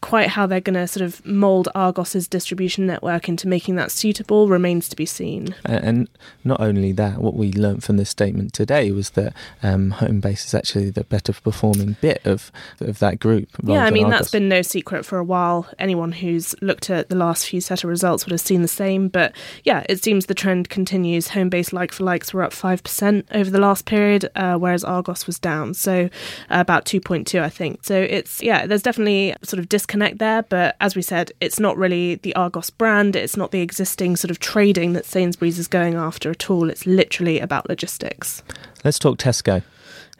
quite 0.00 0.28
how 0.28 0.46
they're 0.46 0.60
going 0.60 0.74
to 0.74 0.86
sort 0.86 1.04
of 1.04 1.24
mold 1.26 1.68
Argos's 1.74 2.26
distribution 2.26 2.86
network 2.86 3.28
into 3.28 3.46
making 3.46 3.76
that 3.76 3.90
suitable 3.90 4.48
remains 4.48 4.88
to 4.88 4.96
be 4.96 5.06
seen. 5.06 5.54
And 5.64 6.08
not 6.44 6.60
only 6.60 6.92
that, 6.92 7.18
what 7.18 7.34
we 7.34 7.52
learnt 7.52 7.82
from 7.82 7.96
this 7.96 8.10
statement 8.10 8.52
today 8.52 8.90
was 8.92 9.10
that 9.10 9.34
um, 9.62 9.92
Homebase 9.98 10.46
is 10.46 10.54
actually 10.54 10.90
the 10.90 11.04
better 11.04 11.32
performing 11.32 11.96
bit 12.00 12.24
of 12.24 12.50
of 12.80 12.98
that 13.00 13.20
group. 13.20 13.48
yeah, 13.62 13.84
I 13.84 13.90
mean, 13.90 14.06
Argos. 14.06 14.18
that's 14.18 14.30
been 14.30 14.48
no 14.48 14.62
secret 14.62 15.04
for 15.04 15.18
a 15.18 15.24
while. 15.24 15.68
Anyone 15.78 16.12
who's 16.12 16.54
looked 16.62 16.90
at 16.90 17.08
the 17.08 17.16
last 17.16 17.46
few 17.46 17.60
set 17.60 17.84
of 17.84 17.90
results 17.90 18.24
would 18.24 18.32
have 18.32 18.40
seen 18.40 18.62
the 18.62 18.68
same. 18.68 19.08
But 19.08 19.34
yeah, 19.64 19.84
it 19.88 20.02
seems 20.02 20.26
the 20.26 20.34
trend 20.34 20.68
continues. 20.70 21.28
Homebase 21.28 21.72
like 21.72 21.92
for 21.92 22.04
likes 22.04 22.32
were 22.32 22.42
up 22.42 22.52
5% 22.52 23.24
over 23.32 23.50
the 23.50 23.60
last 23.60 23.84
period, 23.84 24.28
uh, 24.34 24.56
whereas 24.56 24.82
Argos 24.82 25.26
was 25.26 25.38
down. 25.38 25.74
So 25.74 26.08
uh, 26.50 26.60
about 26.60 26.84
2.2, 26.84 27.40
I 27.40 27.48
think. 27.48 27.84
So 27.84 28.00
it's, 28.00 28.42
yeah, 28.42 28.66
there's 28.66 28.82
definitely 28.82 29.34
sort 29.42 29.60
of 29.60 29.68
disconnect 29.68 29.89
there. 30.18 30.42
But 30.42 30.76
as 30.80 30.96
we 30.96 31.02
said, 31.02 31.32
it's 31.40 31.60
not 31.60 31.76
really 31.76 32.16
the 32.16 32.34
Argos 32.34 32.70
brand. 32.70 33.16
It's 33.16 33.36
not 33.36 33.50
the 33.50 33.60
existing 33.60 34.16
sort 34.16 34.30
of 34.30 34.38
trading 34.38 34.92
that 34.94 35.04
Sainsbury's 35.04 35.58
is 35.58 35.68
going 35.68 35.94
after 35.94 36.30
at 36.30 36.50
all. 36.50 36.70
It's 36.70 36.86
literally 36.86 37.40
about 37.40 37.68
logistics. 37.68 38.42
Let's 38.84 38.98
talk 38.98 39.18
Tesco. 39.18 39.62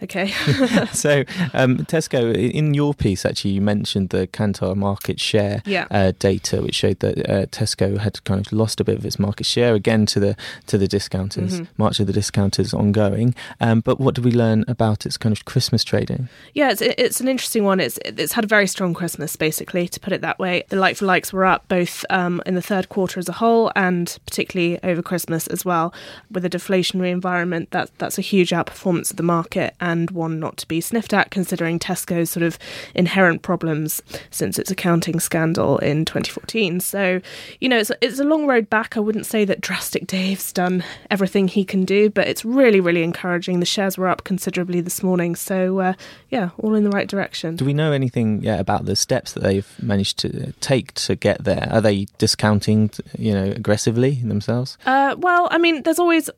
Okay. 0.02 0.28
so 0.92 1.24
um, 1.54 1.78
Tesco, 1.86 2.34
in 2.34 2.74
your 2.74 2.94
piece, 2.94 3.24
actually, 3.26 3.52
you 3.52 3.60
mentioned 3.60 4.10
the 4.10 4.26
Kantar 4.28 4.74
market 4.76 5.20
share 5.20 5.62
Yeah. 5.66 5.86
uh, 5.90 6.12
data, 6.18 6.62
which 6.62 6.74
showed 6.74 7.00
that 7.00 7.18
uh, 7.30 7.46
Tesco 7.46 7.98
had 7.98 8.22
kind 8.24 8.40
of 8.44 8.52
lost 8.52 8.80
a 8.80 8.84
bit 8.84 8.96
of 8.98 9.04
its 9.04 9.18
market 9.18 9.44
share 9.46 9.74
again 9.74 10.06
to 10.06 10.20
the 10.20 10.36
to 10.66 10.78
the 10.78 10.88
discounters. 10.88 11.60
Mhm. 11.60 11.66
March 11.76 12.00
of 12.00 12.06
the 12.06 12.12
discounters 12.12 12.72
ongoing. 12.72 13.34
Um, 13.60 13.80
but 13.80 14.00
what 14.00 14.14
did 14.14 14.24
we 14.24 14.32
learn 14.32 14.64
about 14.68 15.04
its 15.06 15.16
kind 15.16 15.34
of 15.36 15.44
Christmas 15.44 15.84
trading? 15.84 16.28
Yeah, 16.54 16.70
it's 16.70 16.80
it's 16.82 17.20
an 17.20 17.28
interesting 17.28 17.64
one. 17.64 17.80
It's 17.80 17.98
it's 18.04 18.32
had 18.32 18.44
a 18.44 18.48
very 18.48 18.66
strong 18.66 18.94
Christmas, 18.94 19.36
basically, 19.36 19.86
to 19.88 20.00
put 20.00 20.12
it 20.12 20.20
that 20.22 20.38
way. 20.38 20.64
The 20.68 20.76
like 20.76 20.96
for 20.96 21.04
likes 21.06 21.32
were 21.32 21.44
up 21.44 21.68
both 21.68 22.04
um, 22.10 22.42
in 22.46 22.54
the 22.54 22.62
third 22.62 22.88
quarter 22.88 23.18
as 23.20 23.28
a 23.28 23.32
whole 23.32 23.70
and 23.76 24.16
particularly 24.26 24.78
over 24.82 25.02
Christmas 25.02 25.46
as 25.48 25.64
well. 25.64 25.92
With 26.30 26.44
a 26.44 26.50
deflationary 26.50 27.10
environment, 27.10 27.70
that 27.72 27.90
that's 27.98 28.18
a 28.18 28.22
huge 28.22 28.50
outperformance 28.50 29.10
of 29.10 29.16
the 29.16 29.22
market 29.22 29.74
and 29.80 29.89
one 30.10 30.40
not 30.40 30.56
to 30.58 30.68
be 30.68 30.80
sniffed 30.80 31.12
at, 31.12 31.30
considering 31.30 31.78
Tesco's 31.78 32.30
sort 32.30 32.42
of 32.42 32.58
inherent 32.94 33.42
problems 33.42 34.02
since 34.30 34.58
its 34.58 34.70
accounting 34.70 35.20
scandal 35.20 35.78
in 35.78 36.04
2014. 36.04 36.80
So, 36.80 37.20
you 37.60 37.68
know, 37.68 37.78
it's 37.78 37.90
it's 38.00 38.18
a 38.18 38.24
long 38.24 38.46
road 38.46 38.70
back. 38.70 38.96
I 38.96 39.00
wouldn't 39.00 39.26
say 39.26 39.44
that 39.44 39.60
Drastic 39.60 40.06
Dave's 40.06 40.52
done 40.52 40.84
everything 41.10 41.48
he 41.48 41.64
can 41.64 41.84
do, 41.84 42.10
but 42.10 42.28
it's 42.28 42.44
really 42.44 42.80
really 42.80 43.02
encouraging. 43.02 43.60
The 43.60 43.66
shares 43.66 43.98
were 43.98 44.08
up 44.08 44.24
considerably 44.24 44.80
this 44.80 45.02
morning, 45.02 45.34
so 45.36 45.80
uh, 45.80 45.92
yeah, 46.28 46.50
all 46.58 46.74
in 46.74 46.84
the 46.84 46.90
right 46.90 47.08
direction. 47.08 47.56
Do 47.56 47.64
we 47.64 47.74
know 47.74 47.92
anything 47.92 48.42
yet 48.42 48.60
about 48.60 48.84
the 48.84 48.96
steps 48.96 49.32
that 49.32 49.42
they've 49.42 49.68
managed 49.82 50.18
to 50.20 50.52
take 50.60 50.94
to 50.94 51.16
get 51.16 51.44
there? 51.44 51.68
Are 51.70 51.80
they 51.80 52.06
discounting, 52.18 52.90
you 53.18 53.32
know, 53.32 53.50
aggressively 53.50 54.14
themselves? 54.16 54.78
Uh, 54.86 55.16
well, 55.18 55.48
I 55.50 55.58
mean, 55.58 55.82
there's 55.82 55.98
always 55.98 56.30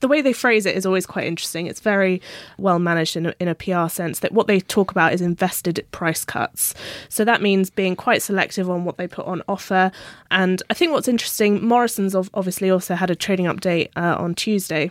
the 0.00 0.08
way 0.08 0.20
they 0.22 0.32
phrase 0.32 0.66
it 0.66 0.76
is 0.76 0.86
always 0.86 1.06
quite 1.06 1.26
interesting. 1.26 1.66
It's 1.66 1.80
very 1.80 2.20
well 2.58 2.78
managed 2.78 2.89
in 2.98 3.26
a, 3.26 3.34
in 3.40 3.48
a 3.48 3.54
PR 3.54 3.88
sense 3.88 4.20
that 4.20 4.32
what 4.32 4.46
they 4.46 4.60
talk 4.60 4.90
about 4.90 5.12
is 5.12 5.20
invested 5.20 5.84
price 5.90 6.24
cuts. 6.24 6.74
So 7.08 7.24
that 7.24 7.42
means 7.42 7.70
being 7.70 7.96
quite 7.96 8.22
selective 8.22 8.70
on 8.70 8.84
what 8.84 8.96
they 8.96 9.06
put 9.06 9.26
on 9.26 9.42
offer. 9.48 9.90
And 10.30 10.62
I 10.70 10.74
think 10.74 10.92
what's 10.92 11.08
interesting, 11.08 11.64
Morrison's 11.64 12.14
obviously 12.14 12.70
also 12.70 12.94
had 12.94 13.10
a 13.10 13.14
trading 13.14 13.46
update 13.46 13.88
uh, 13.96 14.16
on 14.18 14.34
Tuesday. 14.34 14.90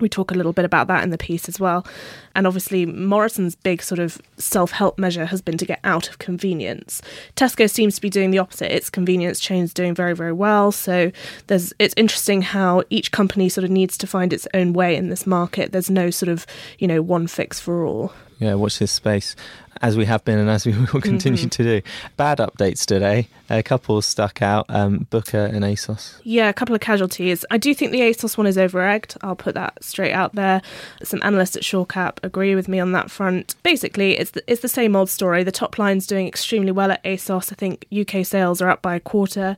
We 0.00 0.08
talk 0.08 0.30
a 0.30 0.34
little 0.34 0.52
bit 0.52 0.64
about 0.64 0.88
that 0.88 1.04
in 1.04 1.10
the 1.10 1.18
piece 1.18 1.48
as 1.48 1.60
well. 1.60 1.86
And 2.34 2.46
obviously, 2.46 2.86
Morrison's 2.86 3.54
big 3.54 3.82
sort 3.82 3.98
of 3.98 4.20
self 4.36 4.70
help 4.72 4.98
measure 4.98 5.26
has 5.26 5.40
been 5.42 5.58
to 5.58 5.66
get 5.66 5.80
out 5.84 6.08
of 6.08 6.18
convenience. 6.18 7.02
Tesco 7.36 7.68
seems 7.68 7.94
to 7.96 8.00
be 8.00 8.10
doing 8.10 8.30
the 8.30 8.38
opposite. 8.38 8.74
Its 8.74 8.90
convenience 8.90 9.40
chain's 9.40 9.72
doing 9.74 9.94
very, 9.94 10.14
very 10.14 10.32
well. 10.32 10.72
So 10.72 11.12
there's 11.46 11.72
it's 11.78 11.94
interesting 11.96 12.42
how 12.42 12.82
each 12.90 13.12
company 13.12 13.48
sort 13.48 13.64
of 13.64 13.70
needs 13.70 13.96
to 13.98 14.06
find 14.06 14.32
its 14.32 14.46
own 14.54 14.72
way 14.72 14.96
in 14.96 15.08
this 15.08 15.26
market. 15.26 15.72
There's 15.72 15.90
no 15.90 16.10
sort 16.10 16.28
of, 16.30 16.46
you 16.78 16.88
know, 16.88 17.02
one 17.02 17.26
fix 17.26 17.60
for 17.60 17.84
all. 17.84 18.12
Yeah, 18.38 18.54
watch 18.54 18.80
this 18.80 18.90
space, 18.90 19.36
as 19.82 19.96
we 19.96 20.04
have 20.06 20.24
been 20.24 20.36
and 20.36 20.50
as 20.50 20.66
we 20.66 20.72
will 20.92 21.00
continue 21.00 21.44
Mhm. 21.44 21.50
to 21.52 21.62
do. 21.62 21.82
Bad 22.16 22.38
updates 22.38 22.84
today. 22.84 23.28
A 23.48 23.62
couple 23.62 24.02
stuck 24.02 24.42
out 24.42 24.66
um, 24.68 25.06
Booker 25.10 25.44
and 25.44 25.62
ASOS. 25.64 26.14
Yeah, 26.24 26.48
a 26.48 26.52
couple 26.52 26.74
of 26.74 26.80
casualties. 26.80 27.44
I 27.52 27.58
do 27.58 27.72
think 27.72 27.92
the 27.92 28.00
ASOS 28.00 28.36
one 28.36 28.48
is 28.48 28.58
over-egged. 28.58 29.16
I'll 29.22 29.36
put 29.36 29.54
that 29.54 29.84
straight 29.84 30.12
out 30.12 30.34
there. 30.34 30.60
Some 31.04 31.20
analysts 31.22 31.54
at 31.54 31.64
Shore 31.64 31.86
Cap 31.86 32.18
agree 32.22 32.54
with 32.54 32.68
me 32.68 32.78
on 32.78 32.92
that 32.92 33.10
front. 33.10 33.54
Basically, 33.62 34.18
it's 34.18 34.32
the, 34.32 34.42
it's 34.46 34.62
the 34.62 34.68
same 34.68 34.94
old 34.96 35.10
story. 35.10 35.42
The 35.42 35.52
top 35.52 35.78
line's 35.78 36.06
doing 36.06 36.26
extremely 36.26 36.72
well 36.72 36.90
at 36.92 37.02
ASOS. 37.04 37.52
I 37.52 37.54
think 37.54 37.86
UK 37.92 38.24
sales 38.24 38.60
are 38.60 38.68
up 38.68 38.82
by 38.82 38.94
a 38.94 39.00
quarter, 39.00 39.56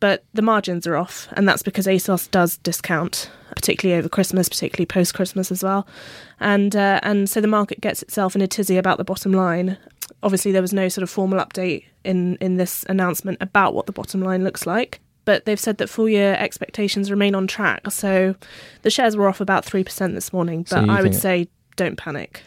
but 0.00 0.24
the 0.34 0.42
margins 0.42 0.86
are 0.86 0.96
off, 0.96 1.28
and 1.32 1.48
that's 1.48 1.62
because 1.62 1.86
ASOS 1.86 2.30
does 2.30 2.56
discount, 2.58 3.30
particularly 3.50 3.98
over 3.98 4.08
Christmas, 4.08 4.48
particularly 4.48 4.86
post-Christmas 4.86 5.50
as 5.50 5.62
well. 5.62 5.86
And 6.40 6.74
uh, 6.74 7.00
and 7.02 7.28
so 7.28 7.40
the 7.40 7.48
market 7.48 7.80
gets 7.80 8.02
itself 8.02 8.34
in 8.34 8.42
a 8.42 8.46
tizzy 8.46 8.76
about 8.76 8.98
the 8.98 9.04
bottom 9.04 9.32
line. 9.32 9.78
Obviously, 10.22 10.52
there 10.52 10.62
was 10.62 10.72
no 10.72 10.88
sort 10.88 11.02
of 11.02 11.10
formal 11.10 11.44
update 11.44 11.84
in 12.04 12.36
in 12.36 12.56
this 12.56 12.84
announcement 12.88 13.38
about 13.40 13.74
what 13.74 13.86
the 13.86 13.92
bottom 13.92 14.20
line 14.20 14.44
looks 14.44 14.66
like 14.66 15.00
but 15.26 15.44
they've 15.44 15.60
said 15.60 15.76
that 15.78 15.90
full 15.90 16.08
year 16.08 16.34
expectations 16.38 17.10
remain 17.10 17.34
on 17.34 17.46
track. 17.46 17.90
So 17.90 18.36
the 18.82 18.90
shares 18.90 19.16
were 19.16 19.28
off 19.28 19.40
about 19.40 19.66
3% 19.66 20.14
this 20.14 20.32
morning, 20.32 20.64
but 20.70 20.86
you 20.86 20.90
I 20.90 21.02
would 21.02 21.14
say 21.16 21.48
don't 21.76 21.96
panic. 21.96 22.42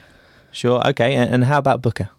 Sure, 0.51 0.85
okay. 0.89 1.15
And, 1.15 1.43
how 1.43 1.59
about 1.59 1.81
Booker? 1.81 2.09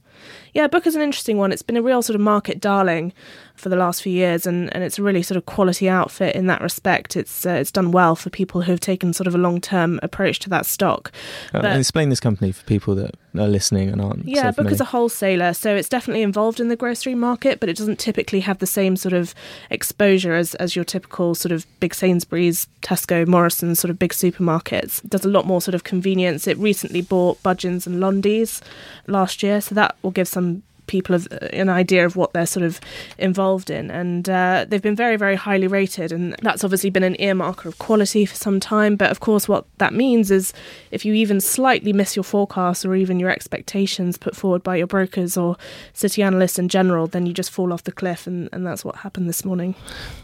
Yeah, 0.54 0.66
Booker's 0.66 0.94
an 0.94 1.02
interesting 1.02 1.38
one. 1.38 1.52
It's 1.52 1.62
been 1.62 1.76
a 1.76 1.82
real 1.82 2.02
sort 2.02 2.14
of 2.14 2.20
market 2.20 2.60
darling 2.60 3.12
for 3.54 3.68
the 3.68 3.76
last 3.76 4.02
few 4.02 4.12
years, 4.12 4.46
and, 4.46 4.72
and 4.74 4.82
it's 4.82 4.98
a 4.98 5.02
really 5.02 5.22
sort 5.22 5.36
of 5.36 5.44
quality 5.46 5.88
outfit 5.88 6.34
in 6.34 6.46
that 6.46 6.62
respect. 6.62 7.16
It's 7.16 7.44
uh, 7.44 7.50
it's 7.50 7.70
done 7.70 7.90
well 7.92 8.16
for 8.16 8.30
people 8.30 8.62
who 8.62 8.72
have 8.72 8.80
taken 8.80 9.12
sort 9.12 9.26
of 9.26 9.34
a 9.34 9.38
long 9.38 9.60
term 9.60 10.00
approach 10.02 10.38
to 10.40 10.50
that 10.50 10.66
stock. 10.66 11.12
Uh, 11.52 11.62
But- 11.62 11.76
explain 11.78 12.08
this 12.08 12.20
company 12.20 12.52
for 12.52 12.64
people 12.64 12.94
that 12.96 13.14
are 13.38 13.46
listening 13.48 13.90
and 13.90 14.00
aren't. 14.00 14.26
Yeah, 14.26 14.50
so 14.50 14.62
Booker's 14.62 14.80
a 14.80 14.84
wholesaler, 14.86 15.52
so 15.52 15.76
it's 15.76 15.88
definitely 15.88 16.22
involved 16.22 16.58
in 16.58 16.68
the 16.68 16.76
grocery 16.76 17.14
market, 17.14 17.60
but 17.60 17.68
it 17.68 17.76
doesn't 17.76 17.98
typically 17.98 18.40
have 18.40 18.58
the 18.58 18.66
same 18.66 18.96
sort 18.96 19.12
of 19.12 19.34
exposure 19.70 20.34
as, 20.34 20.54
as 20.56 20.74
your 20.74 20.84
typical 20.84 21.34
sort 21.34 21.52
of 21.52 21.64
big 21.80 21.94
Sainsbury's, 21.94 22.66
Tesco, 22.82 23.26
Morrison 23.26 23.74
sort 23.74 23.90
of 23.90 23.98
big 23.98 24.12
supermarkets. 24.12 25.04
It 25.04 25.10
does 25.10 25.24
a 25.24 25.28
lot 25.28 25.46
more 25.46 25.60
sort 25.60 25.74
of 25.74 25.84
convenience. 25.84 26.48
It 26.48 26.58
recently 26.58 27.02
bought 27.02 27.40
Budgens 27.42 27.86
and 27.86 27.96
Londis 28.02 28.60
last 29.06 29.42
year, 29.42 29.60
so 29.60 29.74
that 29.74 29.96
will 30.02 30.10
give 30.10 30.26
some 30.26 30.49
people 30.90 31.14
have 31.14 31.28
an 31.52 31.68
idea 31.68 32.04
of 32.04 32.16
what 32.16 32.32
they're 32.32 32.44
sort 32.44 32.66
of 32.66 32.80
involved 33.16 33.70
in. 33.70 33.90
And 33.90 34.28
uh, 34.28 34.66
they've 34.68 34.82
been 34.82 34.96
very, 34.96 35.16
very 35.16 35.36
highly 35.36 35.68
rated. 35.68 36.12
And 36.12 36.34
that's 36.42 36.64
obviously 36.64 36.90
been 36.90 37.04
an 37.04 37.14
earmarker 37.14 37.66
of 37.66 37.78
quality 37.78 38.26
for 38.26 38.34
some 38.34 38.58
time. 38.58 38.96
But 38.96 39.10
of 39.10 39.20
course, 39.20 39.48
what 39.48 39.64
that 39.78 39.94
means 39.94 40.30
is 40.30 40.52
if 40.90 41.04
you 41.04 41.14
even 41.14 41.40
slightly 41.40 41.92
miss 41.92 42.16
your 42.16 42.24
forecast 42.24 42.84
or 42.84 42.94
even 42.96 43.20
your 43.20 43.30
expectations 43.30 44.18
put 44.18 44.34
forward 44.34 44.62
by 44.64 44.76
your 44.76 44.88
brokers 44.88 45.36
or 45.36 45.56
city 45.92 46.22
analysts 46.22 46.58
in 46.58 46.68
general, 46.68 47.06
then 47.06 47.24
you 47.24 47.32
just 47.32 47.50
fall 47.50 47.72
off 47.72 47.84
the 47.84 47.92
cliff. 47.92 48.26
And, 48.26 48.48
and 48.52 48.66
that's 48.66 48.84
what 48.84 48.96
happened 48.96 49.28
this 49.28 49.44
morning. 49.44 49.76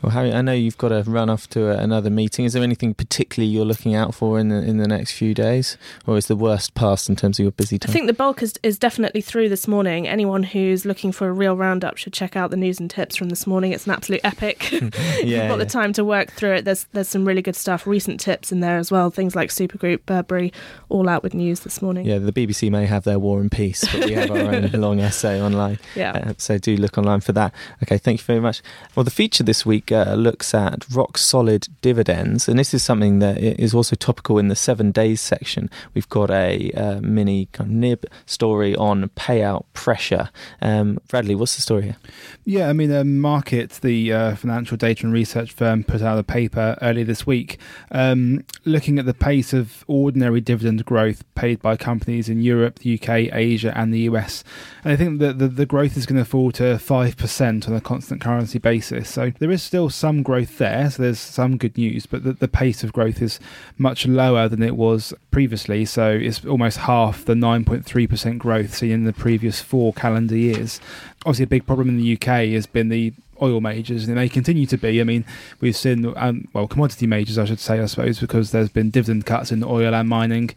Well, 0.03 0.11
Harry, 0.11 0.33
I 0.33 0.43
know 0.43 0.53
you've 0.53 0.79
got 0.79 0.89
to 0.89 1.05
run 1.07 1.31
off 1.31 1.49
to 1.51 1.71
another 1.71 2.11
meeting. 2.11 2.45
Is 2.45 2.55
there 2.55 2.65
anything 2.65 2.93
particularly 2.93 3.53
you're 3.53 3.65
looking 3.65 3.95
out 3.95 4.15
for 4.15 4.41
in 4.41 4.49
the, 4.49 4.57
in 4.57 4.79
the 4.79 4.89
next 4.89 5.13
few 5.13 5.33
days? 5.33 5.79
Or 6.07 6.17
is 6.17 6.27
the 6.27 6.35
worst 6.35 6.75
past 6.75 7.09
in 7.09 7.15
terms 7.15 7.39
of 7.39 7.45
your 7.45 7.53
busy 7.53 7.79
time? 7.79 7.91
I 7.91 7.93
think 7.93 8.09
the 8.09 8.13
bulk 8.13 8.43
is, 8.43 8.59
is 8.65 8.79
definitely 8.79 9.21
through 9.21 9.49
this 9.49 9.69
morning. 9.69 10.09
Anyone 10.09 10.43
who's 10.57 10.87
looking 10.87 11.13
for 11.13 11.29
a 11.29 11.33
real 11.33 11.55
roundup 11.55 11.99
should 11.99 12.13
check 12.13 12.35
out 12.35 12.51
the 12.51 12.57
news 12.57 12.81
and 12.81 12.89
tips 12.89 13.17
from 13.17 13.29
this 13.29 13.47
morning. 13.47 13.73
It's 13.73 13.87
an 13.87 13.93
absolute 13.93 14.23
epic. 14.25 14.73
yeah, 14.73 14.81
you've 14.81 14.91
got 14.91 15.27
yeah. 15.27 15.57
the 15.57 15.67
time 15.67 15.93
to 15.95 16.05
work 16.05 16.33
through 16.33 16.55
it. 16.55 16.65
There's 16.65 16.85
there's 16.93 17.09
some 17.09 17.27
really 17.27 17.43
good 17.43 17.57
stuff, 17.57 17.87
recent 17.87 18.21
tips 18.21 18.51
in 18.51 18.61
there 18.61 18.79
as 18.79 18.91
well. 18.91 19.11
Things 19.11 19.37
like 19.37 19.51
Supergroup, 19.51 20.01
Burberry, 20.07 20.53
all 20.89 21.09
out 21.09 21.23
with 21.23 21.35
news 21.35 21.61
this 21.61 21.83
morning. 21.83 22.07
Yeah, 22.07 22.19
the 22.19 22.33
BBC 22.33 22.71
may 22.71 22.87
have 22.87 23.05
their 23.05 23.19
War 23.19 23.41
and 23.41 23.53
Peace, 23.53 23.85
but 23.93 24.07
we 24.07 24.13
have 24.13 24.31
our 24.31 24.39
own 24.39 24.71
long 24.73 25.01
essay 25.01 25.41
online. 25.41 25.79
Yeah. 25.95 26.13
Uh, 26.13 26.33
so 26.39 26.57
do 26.57 26.77
look 26.77 26.97
online 26.97 27.21
for 27.21 27.33
that. 27.33 27.53
Okay, 27.83 27.99
thank 27.99 28.21
you 28.21 28.25
very 28.25 28.41
much. 28.41 28.63
Well, 28.95 29.05
the 29.05 29.11
feature 29.11 29.45
this 29.45 29.67
week 29.67 29.93
uh, 29.93 30.15
looks 30.15 30.55
at 30.55 30.87
rock 30.91 31.19
solid 31.19 31.69
dividends, 31.83 32.49
and 32.49 32.59
this 32.59 32.73
is 32.73 32.83
something 32.83 33.19
that 33.19 33.39
is 33.39 33.75
also 33.75 33.95
topical 33.95 34.39
in 34.39 34.49
the 34.49 34.57
seven 34.57 34.91
days 34.91 35.21
section. 35.21 35.69
We've 35.93 36.09
got 36.09 36.31
a 36.31 36.71
uh, 36.73 37.01
mini 37.03 37.47
kind 37.53 37.71
of 37.71 37.77
nib 37.77 38.07
story 38.25 38.75
on 38.77 39.11
payout 39.11 39.65
pressure. 39.75 40.31
Um, 40.61 40.99
Bradley, 41.09 41.35
what's 41.35 41.57
the 41.57 41.63
story 41.63 41.83
here? 41.83 41.97
Yeah, 42.45 42.69
I 42.69 42.73
mean, 42.73 42.93
um, 42.93 43.19
Markit, 43.19 43.81
the 43.81 44.13
uh, 44.13 44.35
financial 44.37 44.77
data 44.77 45.05
and 45.05 45.13
research 45.13 45.53
firm, 45.53 45.85
put 45.85 46.03
out 46.03 46.19
a 46.19 46.23
paper 46.23 46.77
earlier 46.81 47.05
this 47.05 47.27
week 47.27 47.59
um, 47.91 48.45
looking 48.65 48.99
at 48.99 49.07
the 49.07 49.15
pace 49.15 49.53
of 49.53 49.85
ordinary 49.87 50.41
dividend 50.41 50.85
growth 50.85 51.25
paid 51.35 51.61
by 51.61 51.77
companies 51.77 52.29
in 52.29 52.41
Europe, 52.41 52.81
the 52.81 52.95
UK, 52.95 53.33
Asia, 53.33 53.77
and 53.77 53.93
the 53.93 54.01
US. 54.01 54.45
And 54.85 54.93
I 54.93 54.97
think 54.97 55.19
that 55.21 55.39
the, 55.39 55.49
the 55.49 55.67
growth 55.67 55.97
is 55.97 56.07
going 56.07 56.19
to 56.19 56.25
fall 56.25 56.53
to 56.53 56.77
5% 56.77 57.69
on 57.69 57.75
a 57.75 57.81
constant 57.81 58.21
currency 58.21 58.59
basis. 58.59 59.09
So 59.09 59.31
there 59.39 59.51
is 59.51 59.63
still 59.63 59.91
some 59.91 60.23
growth 60.23 60.59
there, 60.59 60.91
so 60.91 61.03
there's 61.03 61.21
some 61.21 61.57
good 61.57 61.77
news, 61.77 62.07
but 62.07 62.25
the, 62.25 62.33
the 62.33 62.49
pace 62.49 62.83
of 62.83 62.93
growth 62.93 63.21
is 63.23 63.41
much 63.79 64.07
lower 64.07 64.49
than 64.49 64.63
it 64.63 64.77
was 64.77 65.13
previously. 65.31 65.85
So 65.85 66.11
it's 66.11 66.45
almost 66.45 66.79
half 66.79 67.25
the 67.25 67.35
9.3% 67.35 68.39
growth 68.39 68.75
seen 68.75 68.91
in 68.91 69.05
the 69.05 69.13
previous 69.13 69.61
four 69.61 69.93
calendar 69.93 70.36
years. 70.39 70.81
Obviously, 71.25 71.45
a 71.45 71.49
big 71.49 71.67
problem 71.67 71.89
in 71.89 71.97
the 71.97 72.13
UK 72.15 72.51
has 72.51 72.67
been 72.67 72.89
the 72.89 73.13
oil 73.43 73.61
majors, 73.61 74.09
and 74.09 74.17
they 74.17 74.29
continue 74.29 74.67
to 74.67 74.77
be. 74.77 75.01
I 75.01 75.05
mean, 75.05 75.25
we've 75.61 75.77
seen, 75.77 76.13
um, 76.17 76.49
well, 76.53 76.67
commodity 76.67 77.07
majors, 77.07 77.39
I 77.39 77.45
should 77.45 77.61
say, 77.61 77.81
I 77.81 77.87
suppose, 77.87 78.21
because 78.21 78.51
there's 78.51 78.69
been 78.69 78.91
dividend 78.91 79.27
cuts 79.27 79.53
in 79.53 79.63
oil 79.63 79.95
and 79.95 80.09
mining. 80.09 80.51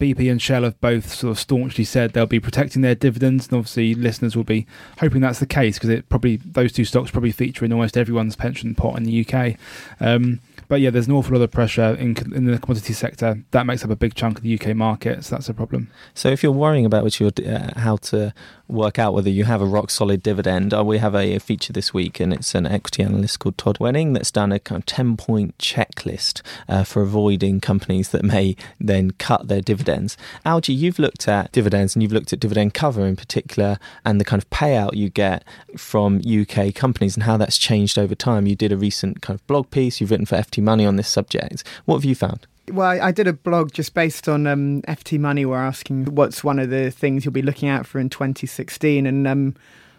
BP 0.00 0.30
and 0.30 0.42
Shell 0.42 0.64
have 0.64 0.80
both 0.80 1.14
sort 1.14 1.30
of 1.30 1.38
staunchly 1.38 1.84
said 1.84 2.12
they'll 2.12 2.26
be 2.26 2.40
protecting 2.40 2.82
their 2.82 2.94
dividends, 2.94 3.46
and 3.46 3.56
obviously 3.56 3.94
listeners 3.94 4.36
will 4.36 4.44
be 4.44 4.66
hoping 4.98 5.20
that's 5.20 5.38
the 5.38 5.46
case 5.46 5.76
because 5.76 5.90
it 5.90 6.08
probably 6.08 6.36
those 6.36 6.72
two 6.72 6.84
stocks 6.84 7.10
probably 7.10 7.30
feature 7.30 7.64
in 7.64 7.72
almost 7.72 7.96
everyone's 7.96 8.36
pension 8.36 8.74
pot 8.74 8.96
in 8.96 9.04
the 9.04 9.24
UK. 9.24 9.56
Um, 10.00 10.40
but 10.66 10.80
yeah, 10.80 10.90
there's 10.90 11.06
an 11.06 11.12
awful 11.12 11.36
lot 11.36 11.44
of 11.44 11.50
pressure 11.50 11.94
in, 11.94 12.16
in 12.34 12.46
the 12.46 12.58
commodity 12.58 12.92
sector. 12.92 13.42
That 13.52 13.66
makes 13.66 13.84
up 13.84 13.90
a 13.90 13.96
big 13.96 14.14
chunk 14.14 14.38
of 14.38 14.42
the 14.42 14.58
UK 14.58 14.74
market, 14.74 15.24
so 15.24 15.36
that's 15.36 15.48
a 15.48 15.54
problem. 15.54 15.90
So 16.14 16.28
if 16.28 16.42
you're 16.42 16.52
worrying 16.52 16.86
about 16.86 17.04
which 17.04 17.20
you're, 17.20 17.32
uh, 17.46 17.78
how 17.78 17.96
to 17.96 18.34
work 18.74 18.98
out 18.98 19.14
whether 19.14 19.30
you 19.30 19.44
have 19.44 19.62
a 19.62 19.66
rock 19.66 19.90
solid 19.90 20.22
dividend, 20.22 20.74
uh, 20.74 20.84
we 20.84 20.98
have 20.98 21.14
a, 21.14 21.36
a, 21.36 21.40
feature 21.40 21.72
this 21.72 21.94
week, 21.94 22.20
and 22.20 22.32
it's 22.32 22.54
an 22.54 22.66
equity 22.66 23.02
analyst 23.02 23.38
called 23.38 23.56
Todd 23.56 23.78
Wenning 23.78 24.14
that's 24.14 24.30
done 24.30 24.52
a 24.52 24.58
kind 24.58 24.80
of 24.80 24.86
10 24.86 25.16
point 25.16 25.56
checklist 25.58 26.42
uh, 26.68 26.84
for 26.84 27.02
avoiding 27.02 27.60
companies 27.60 28.10
that 28.10 28.24
may 28.24 28.56
then 28.80 29.12
cut 29.12 29.48
their 29.48 29.60
dividends. 29.60 30.16
Algie, 30.44 30.74
you've 30.74 30.98
looked 30.98 31.28
at 31.28 31.52
dividends 31.52 31.94
and 31.94 32.02
you've 32.02 32.12
looked 32.12 32.32
at 32.32 32.40
dividend 32.40 32.74
cover 32.74 33.06
in 33.06 33.16
particular 33.16 33.78
and 34.04 34.20
the 34.20 34.24
kind 34.24 34.42
of 34.42 34.50
payout 34.50 34.94
you 34.94 35.08
get 35.08 35.44
from 35.76 36.20
UK 36.20 36.74
companies 36.74 37.16
and 37.16 37.22
how 37.22 37.36
that's 37.36 37.58
changed 37.58 37.98
over 37.98 38.14
time. 38.14 38.46
You 38.46 38.56
did 38.56 38.72
a 38.72 38.76
recent 38.76 39.22
kind 39.22 39.38
of 39.38 39.46
blog 39.46 39.70
piece, 39.70 40.00
you've 40.00 40.10
written 40.10 40.26
for 40.26 40.36
FT 40.36 40.62
Money 40.62 40.84
on 40.84 40.96
this 40.96 41.08
subject. 41.08 41.64
What 41.84 41.96
have 41.96 42.04
you 42.04 42.14
found? 42.14 42.46
Well, 42.70 42.98
I 43.02 43.12
did 43.12 43.26
a 43.26 43.34
blog 43.34 43.72
just 43.72 43.92
based 43.92 44.28
on 44.28 44.46
um, 44.46 44.82
FT 44.82 45.18
Money. 45.20 45.44
We're 45.44 45.58
asking 45.58 46.06
what's 46.14 46.42
one 46.42 46.58
of 46.58 46.70
the 46.70 46.90
things 46.90 47.24
you'll 47.24 47.32
be 47.32 47.42
looking 47.42 47.68
out 47.68 47.86
for 47.86 47.98
in 47.98 48.08
2016, 48.08 49.06
and 49.06 49.26
um, 49.26 49.54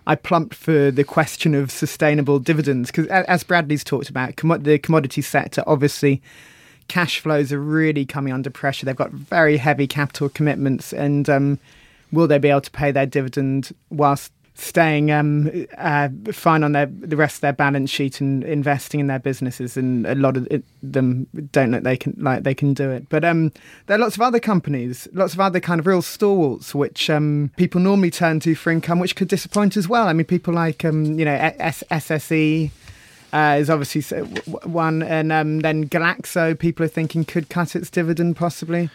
I 0.08 0.16
plumped 0.16 0.56
for 0.56 0.90
the 0.90 1.04
question 1.04 1.54
of 1.54 1.70
sustainable 1.70 2.40
dividends 2.40 2.90
because, 2.90 3.08
as 3.08 3.44
Bradley's 3.44 3.84
talked 3.84 4.10
about, 4.10 4.36
com- 4.36 4.64
the 4.64 4.80
commodity 4.80 5.22
sector 5.22 5.64
obviously 5.68 6.24
cash 6.88 7.20
flows 7.20 7.52
are 7.52 7.62
really 7.62 8.06
coming 8.06 8.34
under 8.34 8.50
pressure. 8.50 8.86
They've 8.86 8.96
got 8.96 9.12
very 9.12 9.58
heavy 9.58 9.86
capital 9.86 10.30
commitments, 10.30 10.92
and 10.92 11.30
um, 11.30 11.60
will 12.12 12.28
they 12.28 12.40
be 12.40 12.50
able 12.50 12.62
to 12.62 12.72
pay 12.72 12.92
their 12.92 13.06
dividend 13.06 13.74
whilst 13.92 14.32
staying 14.58 15.12
um, 15.12 15.68
uh, 15.78 16.08
fine 16.32 16.64
on 16.64 16.72
their 16.72 16.86
the 16.86 17.18
rest 17.18 17.36
of 17.36 17.42
their 17.42 17.54
balance 17.54 17.90
sheet 17.90 18.22
and 18.22 18.44
investing 18.44 19.02
in 19.02 19.08
their 19.08 19.20
businesses, 19.20 19.78
and 19.78 20.08
a 20.08 20.16
lot 20.16 20.38
of 20.38 20.48
it, 20.50 20.64
them 20.82 21.28
don't 21.52 21.72
look 21.72 21.84
they 21.84 21.98
can 21.98 22.16
like 22.18 22.44
they 22.44 22.56
can 22.56 22.74
do 22.74 22.90
it. 22.90 23.08
But 23.10 23.24
um, 23.26 23.52
there 23.86 23.98
are 23.98 24.00
lots 24.00 24.16
of 24.16 24.22
other 24.22 24.40
companies, 24.40 25.08
lots 25.14 25.34
of 25.34 25.40
other 25.40 25.60
kind 25.60 25.80
of 25.80 25.88
real 25.88 26.02
stalwarts 26.02 26.74
which 26.74 27.10
um, 27.10 27.52
people 27.58 27.82
normally 27.82 28.12
turn 28.12 28.40
to 28.42 28.56
for 28.56 28.72
income, 28.72 29.00
which 29.00 29.16
could 29.16 29.28
disappoint 29.28 29.78
as 29.78 29.88
well. 29.88 30.08
I 30.08 30.14
mean, 30.14 30.26
people 30.26 30.54
like 30.54 30.84
um, 30.86 31.20
you 31.20 31.26
know 31.26 31.38
SSE. 31.38 32.72
Uh, 33.34 33.58
is 33.60 33.70
obviously 33.70 34.02
one, 34.64 35.04
and 35.04 35.30
um, 35.30 35.60
then 35.60 35.90
Glaxo, 35.90 36.58
People 36.58 36.86
are 36.86 36.90
thinking 36.90 37.26
could 37.26 37.50
cut 37.50 37.76
its 37.76 37.90
dividend 37.90 38.38
possibly. 38.38 38.90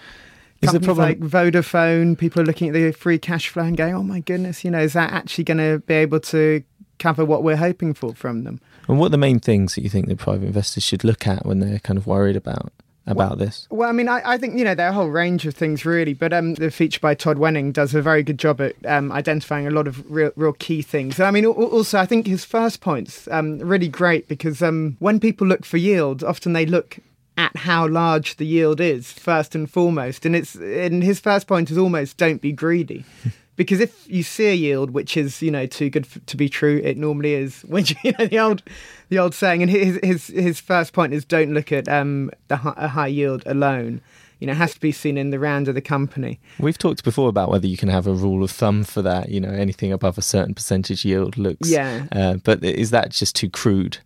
Is 0.63 0.73
the 0.73 0.81
problem 0.81 1.07
like 1.09 1.21
Vodafone? 1.21 2.19
People 2.19 2.43
are 2.43 2.45
looking 2.45 2.69
at 2.69 2.75
the 2.75 2.93
free 2.93 3.19
cash 3.19 3.49
flow 3.49 3.65
and 3.65 3.77
going, 3.77 3.95
"Oh 3.95 4.03
my 4.03 4.21
goodness, 4.21 4.65
you 4.65 4.71
know, 4.71 4.81
is 4.81 4.93
that 4.93 5.13
actually 5.13 5.45
going 5.45 5.59
to 5.59 5.79
be 5.87 5.95
able 5.95 6.21
to 6.21 6.63
cover 6.99 7.25
what 7.25 7.43
we're 7.43 7.57
hoping 7.57 7.95
for 7.95 8.15
from 8.15 8.45
them?" 8.45 8.61
And 8.87 8.99
what 8.99 9.07
are 9.07 9.11
the 9.11 9.19
main 9.19 9.41
things 9.41 9.75
that 9.75 9.83
you 9.83 9.89
think 9.89 10.09
that 10.09 10.19
private 10.19 10.47
investors 10.47 10.83
should 10.83 11.05
look 11.05 11.27
at 11.27 11.47
when 11.47 11.61
they're 11.61 11.79
kind 11.79 11.97
of 11.97 12.07
worried 12.07 12.37
about 12.37 12.73
about 13.07 13.31
well, 13.31 13.37
this? 13.37 13.67
Well, 13.71 13.89
I 13.89 13.93
mean, 13.93 14.09
I, 14.09 14.23
I, 14.25 14.39
think 14.39 14.59
you 14.59 14.65
know 14.65 14.75
there 14.75 14.87
are 14.87 14.91
a 14.91 14.95
whole 14.95 15.09
range 15.09 15.47
of 15.47 15.55
things 15.55 15.85
really, 15.85 16.15
but 16.15 16.33
um, 16.33 16.55
the 16.55 16.71
feature 16.71 17.01
by 17.01 17.15
Todd 17.15 17.39
Wenning 17.39 17.73
does 17.73 17.95
a 17.95 18.03
very 18.03 18.23
good 18.23 18.39
job 18.39 18.61
at 18.61 18.75
um, 18.87 19.11
identifying 19.13 19.67
a 19.67 19.71
lot 19.71 19.89
of 19.89 20.09
real, 20.11 20.33
real 20.37 20.53
key 20.53 20.83
things. 20.83 21.19
I 21.19 21.31
mean, 21.31 21.47
also 21.47 21.99
I 21.99 22.07
think 22.07 22.27
his 22.27 22.45
first 22.45 22.81
points 22.81 23.29
um, 23.31 23.59
really 23.59 23.89
great 23.89 24.29
because 24.29 24.63
um, 24.63 24.97
when 24.99 25.21
people 25.21 25.47
look 25.47 25.65
for 25.65 25.79
yield, 25.79 26.23
often 26.23 26.53
they 26.53 26.67
look 26.67 26.99
at 27.37 27.57
how 27.57 27.87
large 27.87 28.37
the 28.37 28.47
yield 28.47 28.81
is 28.81 29.13
first 29.13 29.55
and 29.55 29.71
foremost. 29.71 30.27
And 30.27 30.37
it's 30.37 30.55
and 30.55 31.03
his 31.03 31.21
first 31.21 31.47
point 31.47 31.71
is 31.71 31.79
almost 31.79 32.17
don't 32.17 32.41
be 32.41 32.53
greedy. 32.53 33.05
because 33.57 33.81
if 33.81 34.11
you 34.11 34.23
see 34.23 34.47
a 34.47 34.55
yield 34.55 34.91
which 34.91 35.17
is 35.17 35.43
you 35.43 35.51
know 35.51 35.67
too 35.67 35.91
good 35.91 36.07
f- 36.07 36.25
to 36.27 36.37
be 36.37 36.49
true, 36.49 36.81
it 36.83 36.97
normally 36.97 37.35
is. 37.35 37.61
Which 37.69 37.95
you 38.03 38.13
know 38.19 38.27
the 38.27 38.39
old 38.39 38.63
the 39.09 39.19
old 39.19 39.35
saying, 39.35 39.63
and 39.63 39.71
his 39.71 39.99
his 40.03 40.27
his 40.29 40.61
first 40.61 40.93
point 40.93 41.13
is 41.13 41.25
don't 41.25 41.53
look 41.53 41.73
at 41.73 41.89
um 41.89 42.31
the 42.49 42.57
high, 42.57 42.75
a 42.77 42.89
high 42.89 43.09
yield 43.09 43.43
alone. 43.47 44.01
You 44.39 44.47
know, 44.47 44.53
it 44.53 44.57
has 44.57 44.73
to 44.73 44.81
be 44.81 44.91
seen 44.91 45.19
in 45.19 45.29
the 45.29 45.39
round 45.39 45.69
of 45.69 45.75
the 45.75 45.83
company. 45.83 46.41
We've 46.59 46.79
talked 46.79 47.05
before 47.05 47.29
about 47.29 47.51
whether 47.51 47.67
you 47.67 47.77
can 47.77 47.91
have 47.91 48.07
a 48.07 48.15
rule 48.15 48.43
of 48.43 48.51
thumb 48.51 48.85
for 48.85 49.03
that. 49.03 49.29
You 49.29 49.39
know, 49.39 49.51
anything 49.51 49.93
above 49.93 50.17
a 50.17 50.23
certain 50.23 50.55
percentage 50.55 51.05
yield 51.05 51.37
looks. 51.37 51.69
Yeah. 51.69 52.07
Uh, 52.11 52.37
but 52.43 52.65
is 52.65 52.91
that 52.91 53.11
just 53.11 53.37
too 53.37 53.51
crude? 53.51 53.99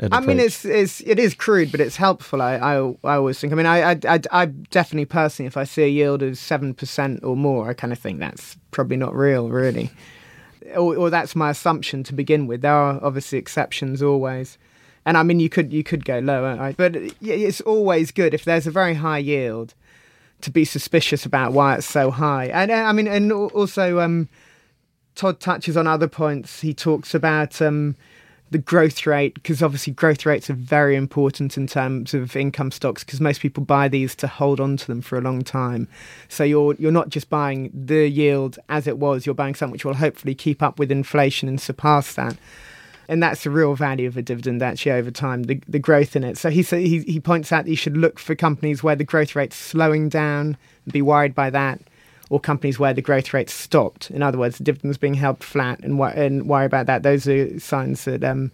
I 0.00 0.20
mean, 0.20 0.40
it's 0.40 0.64
it's 0.64 1.00
it 1.02 1.18
is 1.18 1.34
crude, 1.34 1.70
but 1.70 1.80
it's 1.80 1.96
helpful. 1.96 2.40
I 2.40 2.54
I, 2.54 2.76
I 3.04 3.16
always 3.16 3.38
think. 3.38 3.52
I 3.52 3.56
mean, 3.56 3.66
I, 3.66 3.90
I 3.90 4.20
I 4.30 4.46
definitely 4.46 5.04
personally, 5.04 5.46
if 5.46 5.56
I 5.56 5.64
see 5.64 5.82
a 5.82 5.88
yield 5.88 6.22
of 6.22 6.38
seven 6.38 6.72
percent 6.72 7.22
or 7.22 7.36
more, 7.36 7.68
I 7.68 7.74
kind 7.74 7.92
of 7.92 7.98
think 7.98 8.18
that's 8.18 8.56
probably 8.70 8.96
not 8.96 9.14
real, 9.14 9.50
really, 9.50 9.90
or, 10.74 10.96
or 10.96 11.10
that's 11.10 11.36
my 11.36 11.50
assumption 11.50 12.04
to 12.04 12.14
begin 12.14 12.46
with. 12.46 12.62
There 12.62 12.72
are 12.72 13.00
obviously 13.02 13.38
exceptions 13.38 14.02
always, 14.02 14.56
and 15.04 15.18
I 15.18 15.22
mean, 15.24 15.40
you 15.40 15.50
could 15.50 15.74
you 15.74 15.84
could 15.84 16.06
go 16.06 16.20
lower, 16.20 16.72
but 16.78 16.96
it's 17.20 17.60
always 17.60 18.12
good 18.12 18.32
if 18.32 18.44
there's 18.44 18.66
a 18.66 18.70
very 18.70 18.94
high 18.94 19.18
yield 19.18 19.74
to 20.40 20.50
be 20.50 20.64
suspicious 20.64 21.26
about 21.26 21.52
why 21.52 21.74
it's 21.74 21.86
so 21.86 22.10
high. 22.10 22.46
And 22.46 22.72
I 22.72 22.92
mean, 22.92 23.08
and 23.08 23.30
also, 23.30 24.00
um, 24.00 24.30
Todd 25.16 25.38
touches 25.38 25.76
on 25.76 25.86
other 25.86 26.08
points. 26.08 26.62
He 26.62 26.72
talks 26.72 27.14
about. 27.14 27.60
Um, 27.60 27.94
the 28.52 28.58
growth 28.58 29.06
rate, 29.06 29.34
because 29.34 29.62
obviously 29.62 29.94
growth 29.94 30.26
rates 30.26 30.50
are 30.50 30.54
very 30.54 30.94
important 30.94 31.56
in 31.56 31.66
terms 31.66 32.12
of 32.12 32.36
income 32.36 32.70
stocks, 32.70 33.02
because 33.02 33.20
most 33.20 33.40
people 33.40 33.64
buy 33.64 33.88
these 33.88 34.14
to 34.16 34.26
hold 34.26 34.60
on 34.60 34.76
to 34.76 34.86
them 34.86 35.00
for 35.00 35.16
a 35.16 35.22
long 35.22 35.42
time. 35.42 35.88
So 36.28 36.44
you're 36.44 36.74
you're 36.74 36.92
not 36.92 37.08
just 37.08 37.30
buying 37.30 37.70
the 37.74 38.06
yield 38.08 38.58
as 38.68 38.86
it 38.86 38.98
was; 38.98 39.24
you're 39.24 39.34
buying 39.34 39.54
something 39.54 39.72
which 39.72 39.86
will 39.86 39.94
hopefully 39.94 40.34
keep 40.34 40.62
up 40.62 40.78
with 40.78 40.92
inflation 40.92 41.48
and 41.48 41.60
surpass 41.60 42.14
that. 42.14 42.36
And 43.08 43.22
that's 43.22 43.42
the 43.42 43.50
real 43.50 43.74
value 43.74 44.06
of 44.06 44.16
a 44.16 44.22
dividend 44.22 44.62
actually 44.62 44.92
over 44.92 45.10
time, 45.10 45.44
the, 45.44 45.60
the 45.66 45.78
growth 45.78 46.14
in 46.14 46.22
it. 46.22 46.38
So 46.38 46.50
he, 46.50 46.62
he 46.62 47.00
he 47.00 47.20
points 47.20 47.52
out 47.52 47.64
that 47.64 47.70
you 47.70 47.76
should 47.76 47.96
look 47.96 48.18
for 48.18 48.34
companies 48.34 48.82
where 48.82 48.96
the 48.96 49.04
growth 49.04 49.34
rate's 49.34 49.56
slowing 49.56 50.08
down 50.08 50.58
and 50.84 50.92
be 50.92 51.02
worried 51.02 51.34
by 51.34 51.48
that 51.50 51.80
or 52.32 52.40
companies 52.40 52.78
where 52.78 52.94
the 52.94 53.02
growth 53.02 53.34
rate 53.34 53.50
stopped. 53.50 54.10
In 54.10 54.22
other 54.22 54.38
words, 54.38 54.56
dividends 54.56 54.96
being 54.96 55.12
held 55.12 55.44
flat 55.44 55.78
and, 55.80 56.00
and 56.00 56.48
worry 56.48 56.64
about 56.64 56.86
that. 56.86 57.02
Those 57.02 57.28
are 57.28 57.60
signs 57.60 58.06
that 58.06 58.24
um, 58.24 58.50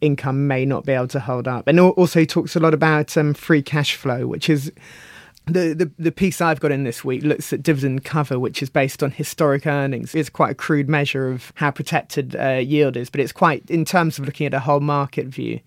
income 0.00 0.48
may 0.48 0.66
not 0.66 0.84
be 0.84 0.90
able 0.90 1.06
to 1.06 1.20
hold 1.20 1.46
up. 1.46 1.68
And 1.68 1.78
also, 1.78 2.18
he 2.18 2.26
talks 2.26 2.56
a 2.56 2.58
lot 2.58 2.74
about 2.74 3.16
um, 3.16 3.32
free 3.32 3.62
cash 3.62 3.94
flow, 3.94 4.26
which 4.26 4.50
is 4.50 4.72
the, 5.46 5.74
the, 5.74 5.92
the 5.96 6.10
piece 6.10 6.40
I've 6.40 6.58
got 6.58 6.72
in 6.72 6.82
this 6.82 7.04
week 7.04 7.22
looks 7.22 7.52
at 7.52 7.62
dividend 7.62 8.04
cover, 8.04 8.36
which 8.40 8.60
is 8.60 8.68
based 8.68 9.00
on 9.00 9.12
historic 9.12 9.64
earnings. 9.64 10.12
It's 10.12 10.28
quite 10.28 10.50
a 10.50 10.56
crude 10.56 10.88
measure 10.88 11.30
of 11.30 11.52
how 11.54 11.70
protected 11.70 12.34
uh, 12.34 12.54
yield 12.54 12.96
is, 12.96 13.10
but 13.10 13.20
it's 13.20 13.30
quite, 13.30 13.70
in 13.70 13.84
terms 13.84 14.18
of 14.18 14.26
looking 14.26 14.48
at 14.48 14.54
a 14.54 14.58
whole 14.58 14.80
market 14.80 15.28
view, 15.28 15.60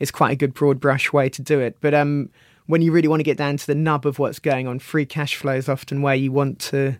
it's 0.00 0.10
quite 0.10 0.32
a 0.32 0.36
good 0.36 0.54
broad 0.54 0.80
brush 0.80 1.12
way 1.12 1.28
to 1.28 1.42
do 1.42 1.60
it. 1.60 1.76
But 1.82 1.92
um, 1.92 2.30
when 2.66 2.82
you 2.82 2.92
really 2.92 3.08
want 3.08 3.20
to 3.20 3.24
get 3.24 3.36
down 3.36 3.56
to 3.56 3.66
the 3.66 3.74
nub 3.74 4.06
of 4.06 4.18
what's 4.18 4.38
going 4.38 4.66
on, 4.66 4.78
free 4.78 5.06
cash 5.06 5.36
flow 5.36 5.54
is 5.54 5.68
often 5.68 6.02
where 6.02 6.14
you 6.14 6.32
want 6.32 6.58
to 6.58 6.96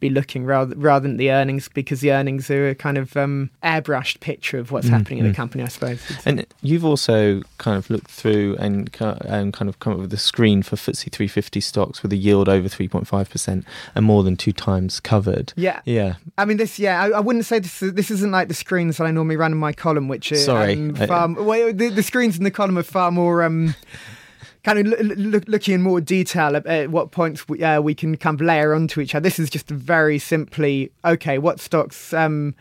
be 0.00 0.08
looking 0.08 0.44
rather 0.44 0.74
rather 0.76 1.06
than 1.06 1.18
the 1.18 1.30
earnings 1.30 1.68
because 1.68 2.00
the 2.00 2.10
earnings 2.10 2.50
are 2.50 2.70
a 2.70 2.74
kind 2.74 2.96
of 2.96 3.16
um, 3.16 3.50
airbrushed 3.62 4.20
picture 4.20 4.58
of 4.58 4.72
what's 4.72 4.86
mm, 4.86 4.90
happening 4.90 5.18
in 5.18 5.28
the 5.28 5.34
company, 5.34 5.62
I 5.62 5.68
suppose. 5.68 6.00
And 6.24 6.46
you've 6.62 6.84
also 6.84 7.42
kind 7.58 7.76
of 7.76 7.88
looked 7.90 8.10
through 8.10 8.56
and, 8.58 8.90
and 8.98 9.52
kind 9.52 9.68
of 9.68 9.78
come 9.78 9.92
up 9.92 9.98
with 9.98 10.12
a 10.12 10.18
screen 10.18 10.62
for 10.62 10.76
FTSE 10.76 11.12
350 11.12 11.60
stocks 11.60 12.02
with 12.02 12.12
a 12.12 12.16
yield 12.16 12.48
over 12.48 12.68
3.5% 12.68 13.64
and 13.94 14.04
more 14.04 14.24
than 14.24 14.36
two 14.36 14.52
times 14.52 15.00
covered. 15.00 15.52
Yeah. 15.54 15.80
Yeah. 15.84 16.14
I 16.38 16.46
mean, 16.46 16.56
this, 16.56 16.78
yeah, 16.78 17.02
I, 17.02 17.08
I 17.10 17.20
wouldn't 17.20 17.44
say 17.44 17.58
this, 17.58 17.80
this 17.80 18.10
isn't 18.10 18.30
like 18.30 18.48
the 18.48 18.54
screens 18.54 18.96
that 18.96 19.04
I 19.04 19.10
normally 19.10 19.36
run 19.36 19.52
in 19.52 19.58
my 19.58 19.72
column, 19.72 20.08
which 20.08 20.32
are 20.32 20.36
Sorry. 20.36 20.72
Um, 20.72 20.94
far, 20.94 21.28
well, 21.28 21.72
the, 21.72 21.90
the 21.90 22.02
screens 22.02 22.38
in 22.38 22.44
the 22.44 22.50
column 22.50 22.78
are 22.78 22.82
far 22.82 23.10
more. 23.10 23.42
Um, 23.42 23.74
kind 24.64 24.78
of 24.78 24.86
look, 24.86 25.16
look, 25.16 25.48
looking 25.48 25.74
in 25.74 25.82
more 25.82 26.00
detail 26.00 26.56
at, 26.56 26.66
at 26.66 26.90
what 26.90 27.10
points 27.10 27.48
we, 27.48 27.62
uh, 27.62 27.80
we 27.80 27.94
can 27.94 28.16
kind 28.16 28.40
of 28.40 28.46
layer 28.46 28.74
onto 28.74 29.00
each 29.00 29.14
other. 29.14 29.22
This 29.22 29.38
is 29.38 29.50
just 29.50 29.68
very 29.68 30.18
simply 30.18 30.92
okay. 31.04 31.38
What 31.38 31.60
stocks 31.60 32.12
um, 32.12 32.54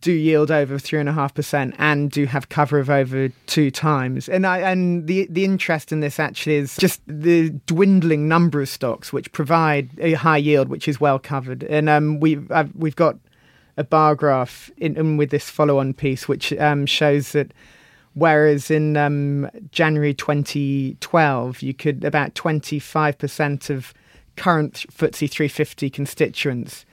do 0.00 0.12
yield 0.12 0.50
over 0.50 0.78
three 0.78 1.00
and 1.00 1.08
a 1.08 1.12
half 1.12 1.34
percent 1.34 1.74
and 1.78 2.10
do 2.10 2.26
have 2.26 2.48
cover 2.48 2.78
of 2.78 2.88
over 2.88 3.30
two 3.46 3.70
times? 3.70 4.28
And 4.28 4.46
I 4.46 4.58
and 4.58 5.06
the 5.06 5.26
the 5.30 5.44
interest 5.44 5.92
in 5.92 6.00
this 6.00 6.20
actually 6.20 6.56
is 6.56 6.76
just 6.76 7.00
the 7.06 7.50
dwindling 7.66 8.28
number 8.28 8.60
of 8.60 8.68
stocks 8.68 9.12
which 9.12 9.32
provide 9.32 9.90
a 9.98 10.12
high 10.12 10.38
yield, 10.38 10.68
which 10.68 10.86
is 10.86 11.00
well 11.00 11.18
covered. 11.18 11.64
And 11.64 11.88
um, 11.88 12.20
we've 12.20 12.50
I've, 12.52 12.74
we've 12.76 12.96
got 12.96 13.16
a 13.76 13.84
bar 13.84 14.14
graph 14.14 14.70
in, 14.76 14.96
in 14.96 15.16
with 15.16 15.30
this 15.30 15.48
follow-on 15.48 15.94
piece 15.94 16.28
which 16.28 16.52
um, 16.54 16.84
shows 16.86 17.32
that 17.32 17.52
Whereas 18.14 18.70
in 18.70 18.96
um, 18.96 19.48
January 19.70 20.14
2012, 20.14 21.62
you 21.62 21.74
could 21.74 22.04
about 22.04 22.34
25% 22.34 23.70
of 23.70 23.94
current 24.36 24.84
FTSE 24.90 25.30
350 25.30 25.90
constituents 25.90 26.84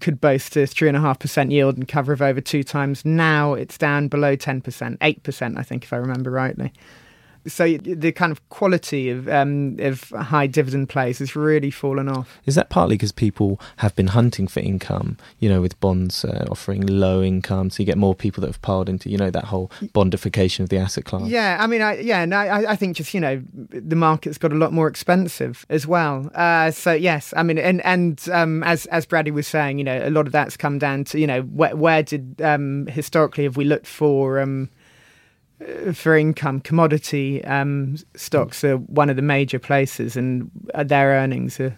could 0.00 0.20
boast 0.20 0.56
a 0.56 0.60
3.5% 0.60 1.52
yield 1.52 1.76
and 1.76 1.86
cover 1.86 2.12
of 2.12 2.20
over 2.20 2.40
two 2.40 2.62
times. 2.62 3.04
Now 3.04 3.54
it's 3.54 3.78
down 3.78 4.08
below 4.08 4.36
10%, 4.36 4.98
8%, 4.98 5.58
I 5.58 5.62
think, 5.62 5.84
if 5.84 5.92
I 5.92 5.96
remember 5.96 6.30
rightly 6.30 6.72
so 7.46 7.76
the 7.76 8.12
kind 8.12 8.32
of 8.32 8.48
quality 8.48 9.10
of 9.10 9.28
um, 9.28 9.76
of 9.80 10.10
high 10.10 10.46
dividend 10.46 10.88
plays 10.88 11.18
has 11.18 11.34
really 11.34 11.70
fallen 11.70 12.08
off. 12.08 12.38
Is 12.46 12.54
that 12.54 12.70
partly 12.70 12.94
because 12.96 13.12
people 13.12 13.60
have 13.78 13.94
been 13.96 14.08
hunting 14.08 14.46
for 14.46 14.60
income? 14.60 15.16
You 15.38 15.48
know, 15.48 15.60
with 15.60 15.78
bonds 15.80 16.24
uh, 16.24 16.46
offering 16.50 16.86
low 16.86 17.22
income, 17.22 17.70
so 17.70 17.82
you 17.82 17.86
get 17.86 17.98
more 17.98 18.14
people 18.14 18.40
that 18.42 18.48
have 18.48 18.62
piled 18.62 18.88
into 18.88 19.10
you 19.10 19.18
know 19.18 19.30
that 19.30 19.44
whole 19.44 19.70
bondification 19.80 20.60
of 20.60 20.68
the 20.68 20.78
asset 20.78 21.04
class. 21.04 21.28
Yeah, 21.28 21.58
I 21.60 21.66
mean, 21.66 21.82
I, 21.82 21.98
yeah, 21.98 22.24
no, 22.24 22.36
I, 22.36 22.72
I 22.72 22.76
think 22.76 22.96
just 22.96 23.12
you 23.14 23.20
know 23.20 23.42
the 23.54 23.96
market's 23.96 24.38
got 24.38 24.52
a 24.52 24.56
lot 24.56 24.72
more 24.72 24.88
expensive 24.88 25.66
as 25.68 25.86
well. 25.86 26.30
Uh, 26.34 26.70
so 26.70 26.92
yes, 26.92 27.34
I 27.36 27.42
mean, 27.42 27.58
and 27.58 27.84
and 27.84 28.20
um, 28.32 28.62
as 28.62 28.86
as 28.86 29.06
Brady 29.06 29.30
was 29.30 29.46
saying, 29.46 29.78
you 29.78 29.84
know, 29.84 30.06
a 30.06 30.10
lot 30.10 30.26
of 30.26 30.32
that's 30.32 30.56
come 30.56 30.78
down 30.78 31.04
to 31.04 31.18
you 31.18 31.26
know 31.26 31.42
where, 31.42 31.74
where 31.74 32.02
did 32.02 32.40
um, 32.42 32.86
historically 32.86 33.44
have 33.44 33.56
we 33.56 33.64
looked 33.64 33.86
for 33.86 34.40
um, 34.40 34.70
for 35.92 36.16
income, 36.16 36.60
commodity 36.60 37.44
um, 37.44 37.96
stocks 38.14 38.64
are 38.64 38.76
one 38.76 39.10
of 39.10 39.16
the 39.16 39.22
major 39.22 39.58
places, 39.58 40.16
and 40.16 40.50
their 40.84 41.08
earnings 41.10 41.60
are 41.60 41.76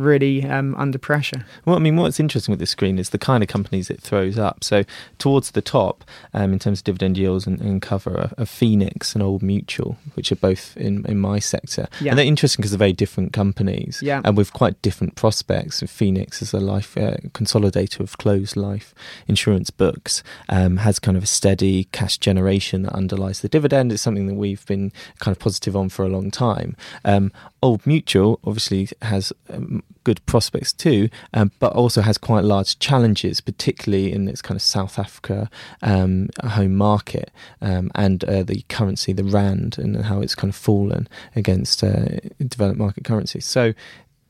really 0.00 0.44
um, 0.44 0.74
under 0.76 0.98
pressure. 0.98 1.44
Well, 1.64 1.76
I 1.76 1.78
mean, 1.78 1.96
what's 1.96 2.18
interesting 2.18 2.52
with 2.52 2.58
this 2.58 2.70
screen 2.70 2.98
is 2.98 3.10
the 3.10 3.18
kind 3.18 3.42
of 3.42 3.48
companies 3.48 3.90
it 3.90 4.00
throws 4.00 4.38
up. 4.38 4.64
So, 4.64 4.84
towards 5.18 5.52
the 5.52 5.62
top, 5.62 6.04
um, 6.34 6.52
in 6.52 6.58
terms 6.58 6.80
of 6.80 6.84
dividend 6.84 7.18
yields 7.18 7.46
and, 7.46 7.60
and 7.60 7.82
cover, 7.82 8.30
are, 8.36 8.46
Phoenix 8.46 9.14
and 9.14 9.22
Old 9.22 9.42
Mutual, 9.42 9.96
which 10.14 10.32
are 10.32 10.36
both 10.36 10.76
in, 10.76 11.04
in 11.06 11.18
my 11.18 11.38
sector. 11.38 11.88
Yeah. 12.00 12.10
And 12.10 12.18
they're 12.18 12.26
interesting 12.26 12.62
because 12.62 12.72
they're 12.72 12.78
very 12.78 12.92
different 12.92 13.32
companies 13.32 14.00
yeah. 14.02 14.22
and 14.24 14.36
with 14.36 14.52
quite 14.52 14.80
different 14.82 15.14
prospects. 15.14 15.82
Phoenix 15.82 16.42
is 16.42 16.52
a 16.52 16.60
life 16.60 16.96
uh, 16.96 17.16
consolidator 17.32 18.00
of 18.00 18.18
closed 18.18 18.56
life 18.56 18.94
insurance 19.28 19.70
books, 19.70 20.22
um, 20.48 20.78
has 20.78 20.98
kind 20.98 21.16
of 21.16 21.22
a 21.22 21.26
steady 21.26 21.84
cash 21.84 22.18
generation 22.18 22.82
that 22.82 22.92
underlies 22.94 23.40
the 23.40 23.48
dividend. 23.48 23.92
It's 23.92 24.02
something 24.02 24.26
that 24.26 24.34
we've 24.34 24.64
been 24.66 24.92
kind 25.18 25.34
of 25.34 25.38
positive 25.38 25.76
on 25.76 25.88
for 25.88 26.04
a 26.04 26.08
long 26.08 26.30
time. 26.30 26.76
Um, 27.04 27.32
Old 27.62 27.86
Mutual 27.86 28.40
obviously 28.44 28.88
has 29.02 29.32
um, 29.50 29.82
good 30.04 30.24
prospects 30.26 30.72
too, 30.72 31.08
um, 31.34 31.52
but 31.58 31.72
also 31.72 32.00
has 32.02 32.18
quite 32.18 32.44
large 32.44 32.78
challenges, 32.78 33.40
particularly 33.40 34.12
in 34.12 34.28
its 34.28 34.42
kind 34.42 34.56
of 34.56 34.62
South 34.62 34.98
Africa 34.98 35.50
um, 35.82 36.28
home 36.42 36.76
market 36.76 37.30
um, 37.60 37.90
and 37.94 38.24
uh, 38.24 38.42
the 38.42 38.62
currency, 38.68 39.12
the 39.12 39.24
rand, 39.24 39.78
and 39.78 40.04
how 40.04 40.20
it's 40.20 40.34
kind 40.34 40.50
of 40.50 40.56
fallen 40.56 41.08
against 41.36 41.84
uh, 41.84 42.18
developed 42.38 42.78
market 42.78 43.04
currencies. 43.04 43.46
So 43.46 43.74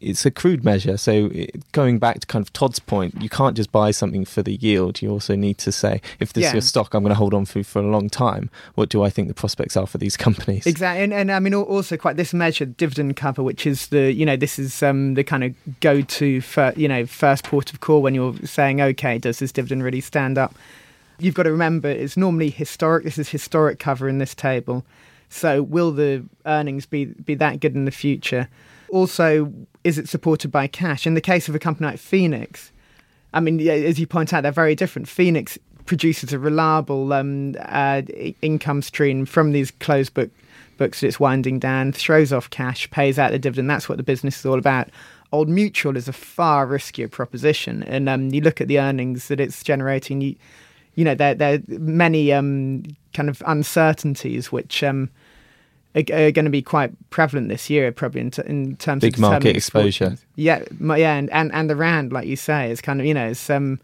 it's 0.00 0.24
a 0.24 0.30
crude 0.30 0.64
measure. 0.64 0.96
So 0.96 1.30
going 1.72 1.98
back 1.98 2.20
to 2.20 2.26
kind 2.26 2.42
of 2.42 2.52
Todd's 2.52 2.78
point, 2.78 3.20
you 3.20 3.28
can't 3.28 3.56
just 3.56 3.70
buy 3.70 3.90
something 3.90 4.24
for 4.24 4.42
the 4.42 4.54
yield. 4.54 5.02
You 5.02 5.10
also 5.10 5.36
need 5.36 5.58
to 5.58 5.72
say, 5.72 6.00
if 6.18 6.32
this 6.32 6.42
yeah. 6.42 6.48
is 6.48 6.54
your 6.54 6.62
stock, 6.62 6.94
I'm 6.94 7.02
going 7.02 7.10
to 7.10 7.16
hold 7.16 7.34
on 7.34 7.44
for 7.44 7.62
for 7.62 7.80
a 7.80 7.86
long 7.86 8.08
time. 8.08 8.50
What 8.74 8.88
do 8.88 9.02
I 9.02 9.10
think 9.10 9.28
the 9.28 9.34
prospects 9.34 9.76
are 9.76 9.86
for 9.86 9.98
these 9.98 10.16
companies? 10.16 10.66
Exactly, 10.66 11.04
and, 11.04 11.12
and 11.12 11.30
I 11.30 11.38
mean 11.38 11.54
also 11.54 11.96
quite 11.96 12.16
this 12.16 12.32
measure, 12.32 12.64
dividend 12.64 13.16
cover, 13.16 13.42
which 13.42 13.66
is 13.66 13.88
the 13.88 14.12
you 14.12 14.24
know 14.24 14.36
this 14.36 14.58
is 14.58 14.82
um, 14.82 15.14
the 15.14 15.24
kind 15.24 15.44
of 15.44 15.54
go 15.80 16.00
to 16.00 16.40
for 16.40 16.72
you 16.76 16.88
know 16.88 17.04
first 17.06 17.44
port 17.44 17.72
of 17.72 17.80
call 17.80 18.02
when 18.02 18.14
you're 18.14 18.34
saying, 18.44 18.80
okay, 18.80 19.18
does 19.18 19.38
this 19.38 19.52
dividend 19.52 19.82
really 19.82 20.00
stand 20.00 20.38
up? 20.38 20.54
You've 21.18 21.34
got 21.34 21.42
to 21.42 21.52
remember 21.52 21.88
it's 21.88 22.16
normally 22.16 22.50
historic. 22.50 23.04
This 23.04 23.18
is 23.18 23.28
historic 23.28 23.78
cover 23.78 24.08
in 24.08 24.18
this 24.18 24.34
table. 24.34 24.84
So 25.28 25.62
will 25.62 25.92
the 25.92 26.24
earnings 26.46 26.86
be 26.86 27.04
be 27.04 27.34
that 27.36 27.60
good 27.60 27.74
in 27.74 27.84
the 27.84 27.90
future? 27.90 28.48
Also, 28.92 29.52
is 29.84 29.98
it 29.98 30.08
supported 30.08 30.50
by 30.50 30.66
cash? 30.66 31.06
In 31.06 31.14
the 31.14 31.20
case 31.20 31.48
of 31.48 31.54
a 31.54 31.58
company 31.58 31.86
like 31.86 31.98
Phoenix, 31.98 32.72
I 33.32 33.40
mean, 33.40 33.60
as 33.68 33.98
you 33.98 34.06
point 34.06 34.32
out, 34.32 34.42
they're 34.42 34.52
very 34.52 34.74
different. 34.74 35.08
Phoenix 35.08 35.58
produces 35.86 36.32
a 36.32 36.38
reliable 36.38 37.12
um, 37.12 37.56
uh, 37.60 38.02
income 38.42 38.82
stream 38.82 39.26
from 39.26 39.52
these 39.52 39.70
closed 39.70 40.14
book 40.14 40.30
books 40.76 41.00
that 41.00 41.08
it's 41.08 41.20
winding 41.20 41.58
down, 41.58 41.92
throws 41.92 42.32
off 42.32 42.48
cash, 42.48 42.90
pays 42.90 43.18
out 43.18 43.32
the 43.32 43.38
dividend. 43.38 43.68
That's 43.68 43.88
what 43.88 43.98
the 43.98 44.02
business 44.02 44.38
is 44.38 44.46
all 44.46 44.58
about. 44.58 44.88
Old 45.30 45.48
Mutual 45.48 45.96
is 45.96 46.08
a 46.08 46.12
far 46.12 46.66
riskier 46.66 47.10
proposition, 47.10 47.82
and 47.84 48.08
um, 48.08 48.30
you 48.30 48.40
look 48.40 48.60
at 48.60 48.68
the 48.68 48.80
earnings 48.80 49.28
that 49.28 49.40
it's 49.40 49.62
generating. 49.62 50.20
You, 50.22 50.34
you 50.94 51.04
know, 51.04 51.14
there 51.14 51.34
there 51.34 51.54
are 51.54 51.60
many 51.68 52.32
um, 52.32 52.82
kind 53.14 53.28
of 53.28 53.42
uncertainties 53.46 54.50
which 54.50 54.82
um, 54.82 55.10
are, 55.94 56.02
are 56.10 56.30
going 56.30 56.44
to 56.44 56.50
be 56.50 56.62
quite 56.62 56.92
prevalent 57.10 57.48
this 57.48 57.68
year, 57.68 57.90
probably 57.92 58.22
in, 58.22 58.30
t- 58.30 58.42
in 58.46 58.76
terms 58.76 59.00
big 59.02 59.14
of 59.14 59.20
market 59.20 59.56
exposure. 59.56 60.16
Yeah, 60.36 60.62
yeah, 60.80 61.16
and, 61.16 61.30
and 61.30 61.52
and 61.52 61.68
the 61.68 61.76
rand, 61.76 62.12
like 62.12 62.26
you 62.26 62.36
say, 62.36 62.70
is 62.70 62.80
kind 62.80 63.00
of 63.00 63.06
you 63.06 63.14
know, 63.14 63.28
it's 63.28 63.50
um, 63.50 63.80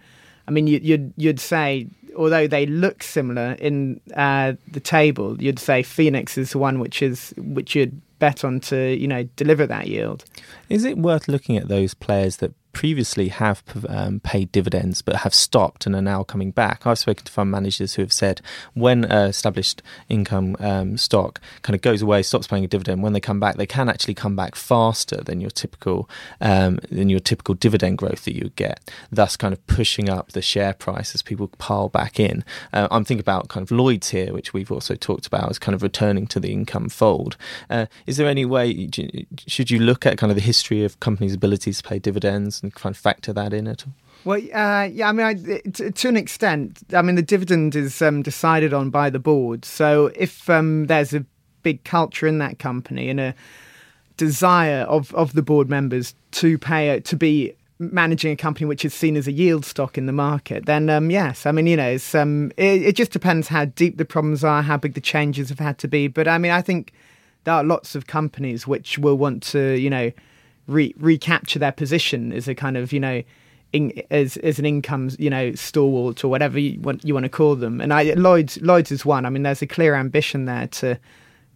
I 0.48 0.50
mean, 0.50 0.66
you, 0.66 0.80
you'd 0.82 1.12
you'd 1.16 1.40
say 1.40 1.88
although 2.16 2.46
they 2.46 2.66
look 2.66 3.02
similar 3.02 3.52
in 3.58 4.00
uh, 4.14 4.54
the 4.70 4.80
table, 4.80 5.40
you'd 5.40 5.58
say 5.58 5.82
Phoenix 5.82 6.38
is 6.38 6.52
the 6.52 6.58
one 6.58 6.78
which 6.78 7.02
is 7.02 7.34
which 7.36 7.74
you'd 7.74 8.00
bet 8.18 8.44
on 8.44 8.60
to 8.60 8.94
you 8.96 9.08
know 9.08 9.24
deliver 9.36 9.66
that 9.66 9.88
yield. 9.88 10.24
Is 10.68 10.84
it 10.84 10.98
worth 10.98 11.28
looking 11.28 11.56
at 11.56 11.68
those 11.68 11.94
players 11.94 12.38
that 12.38 12.52
previously 12.76 13.28
have 13.28 13.62
um, 13.88 14.20
paid 14.20 14.52
dividends 14.52 15.00
but 15.00 15.16
have 15.16 15.34
stopped 15.34 15.86
and 15.86 15.96
are 15.96 16.02
now 16.02 16.22
coming 16.22 16.50
back. 16.50 16.86
I've 16.86 16.98
spoken 16.98 17.24
to 17.24 17.32
fund 17.32 17.50
managers 17.50 17.94
who 17.94 18.02
have 18.02 18.12
said 18.12 18.42
when 18.74 19.04
established 19.04 19.80
income 20.10 20.56
um, 20.60 20.98
stock 20.98 21.40
kind 21.62 21.74
of 21.74 21.80
goes 21.80 22.02
away, 22.02 22.22
stops 22.22 22.46
paying 22.46 22.66
a 22.66 22.68
dividend, 22.68 23.02
when 23.02 23.14
they 23.14 23.20
come 23.20 23.40
back, 23.40 23.56
they 23.56 23.64
can 23.64 23.88
actually 23.88 24.12
come 24.12 24.36
back 24.36 24.54
faster 24.54 25.22
than 25.22 25.40
your 25.40 25.48
typical 25.48 26.06
um, 26.42 26.78
than 26.90 27.08
your 27.08 27.18
typical 27.18 27.54
dividend 27.54 27.96
growth 27.96 28.26
that 28.26 28.34
you 28.34 28.50
get. 28.56 28.78
Thus, 29.10 29.38
kind 29.38 29.54
of 29.54 29.66
pushing 29.66 30.10
up 30.10 30.32
the 30.32 30.42
share 30.42 30.74
price 30.74 31.14
as 31.14 31.22
people 31.22 31.48
pile 31.56 31.88
back 31.88 32.20
in. 32.20 32.44
Uh, 32.74 32.88
I'm 32.90 33.06
thinking 33.06 33.22
about 33.22 33.48
kind 33.48 33.62
of 33.62 33.70
Lloyd's 33.70 34.10
here, 34.10 34.34
which 34.34 34.52
we've 34.52 34.70
also 34.70 34.94
talked 34.96 35.26
about 35.26 35.48
as 35.48 35.58
kind 35.58 35.74
of 35.74 35.82
returning 35.82 36.26
to 36.26 36.38
the 36.38 36.52
income 36.52 36.90
fold. 36.90 37.38
Uh, 37.70 37.86
is 38.04 38.18
there 38.18 38.28
any 38.28 38.44
way 38.44 38.90
should 39.46 39.70
you 39.70 39.78
look 39.78 40.04
at 40.04 40.18
kind 40.18 40.30
of 40.30 40.36
the 40.36 40.42
history 40.42 40.84
of 40.84 41.00
companies' 41.00 41.32
ability 41.32 41.72
to 41.72 41.82
pay 41.82 41.98
dividends? 41.98 42.62
And 42.66 42.74
kind 42.74 42.94
of 42.94 42.98
factor 42.98 43.32
that 43.32 43.52
in 43.52 43.66
at 43.66 43.86
all? 43.86 43.92
Well, 44.24 44.40
uh, 44.52 44.88
yeah, 44.92 45.08
I 45.08 45.12
mean, 45.12 45.72
to, 45.72 46.08
an 46.08 46.16
extent, 46.16 46.80
I 46.92 47.00
mean, 47.00 47.14
the 47.14 47.22
dividend 47.22 47.76
is 47.76 48.02
um, 48.02 48.22
decided 48.22 48.74
on 48.74 48.90
by 48.90 49.08
the 49.08 49.20
board. 49.20 49.64
So 49.64 50.10
if 50.16 50.50
um, 50.50 50.86
there's 50.86 51.14
a 51.14 51.24
big 51.62 51.84
culture 51.84 52.26
in 52.26 52.38
that 52.38 52.58
company 52.58 53.08
and 53.08 53.20
a 53.20 53.34
desire 54.16 54.80
of, 54.82 55.14
of 55.14 55.34
the 55.34 55.42
board 55.42 55.68
members 55.68 56.14
to 56.32 56.58
pay 56.58 56.98
to 56.98 57.16
be 57.16 57.54
managing 57.78 58.32
a 58.32 58.36
company 58.36 58.66
which 58.66 58.84
is 58.84 58.94
seen 58.94 59.16
as 59.16 59.28
a 59.28 59.32
yield 59.32 59.64
stock 59.64 59.96
in 59.96 60.06
the 60.06 60.12
market, 60.12 60.66
then 60.66 60.88
um, 60.90 61.10
yes, 61.10 61.46
I 61.46 61.52
mean, 61.52 61.66
you 61.66 61.76
know, 61.76 61.96
um, 62.14 62.50
it, 62.56 62.82
it, 62.82 62.96
just 62.96 63.12
depends 63.12 63.48
how 63.48 63.66
deep 63.66 63.98
the 63.98 64.04
problems 64.04 64.42
are, 64.42 64.62
how 64.62 64.76
big 64.76 64.94
the 64.94 65.00
changes 65.00 65.50
have 65.50 65.58
had 65.58 65.78
to 65.78 65.88
be. 65.88 66.08
But 66.08 66.26
I 66.26 66.38
mean, 66.38 66.52
I 66.52 66.62
think 66.62 66.92
there 67.44 67.54
are 67.54 67.62
lots 67.62 67.94
of 67.94 68.08
companies 68.08 68.66
which 68.66 68.98
will 68.98 69.16
want 69.16 69.42
to, 69.44 69.78
you 69.78 69.90
know, 69.90 70.10
re- 70.66 70.94
recapture 70.98 71.58
their 71.58 71.72
position 71.72 72.32
as 72.32 72.48
a 72.48 72.54
kind 72.54 72.76
of, 72.76 72.92
you 72.92 73.00
know, 73.00 73.22
in, 73.72 74.02
as 74.10 74.36
as 74.38 74.58
an 74.58 74.66
income, 74.66 75.10
you 75.18 75.30
know, 75.30 75.54
stalwart 75.54 76.24
or 76.24 76.28
whatever 76.28 76.58
you 76.58 76.80
want 76.80 77.04
you 77.04 77.14
want 77.14 77.24
to 77.24 77.30
call 77.30 77.56
them. 77.56 77.80
And 77.80 77.92
I 77.92 78.14
Lloyd's 78.14 78.60
Lloyd's 78.62 78.92
is 78.92 79.04
one. 79.04 79.26
I 79.26 79.30
mean, 79.30 79.42
there's 79.42 79.62
a 79.62 79.66
clear 79.66 79.94
ambition 79.94 80.44
there 80.44 80.68
to 80.68 80.98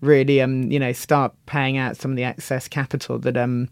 really, 0.01 0.41
um, 0.41 0.71
you 0.71 0.79
know, 0.79 0.93
start 0.93 1.33
paying 1.47 1.77
out 1.77 1.97
some 1.97 2.11
of 2.11 2.17
the 2.17 2.25
excess 2.25 2.69
capital 2.69 3.19
that 3.21 3.37
um 3.37 3.69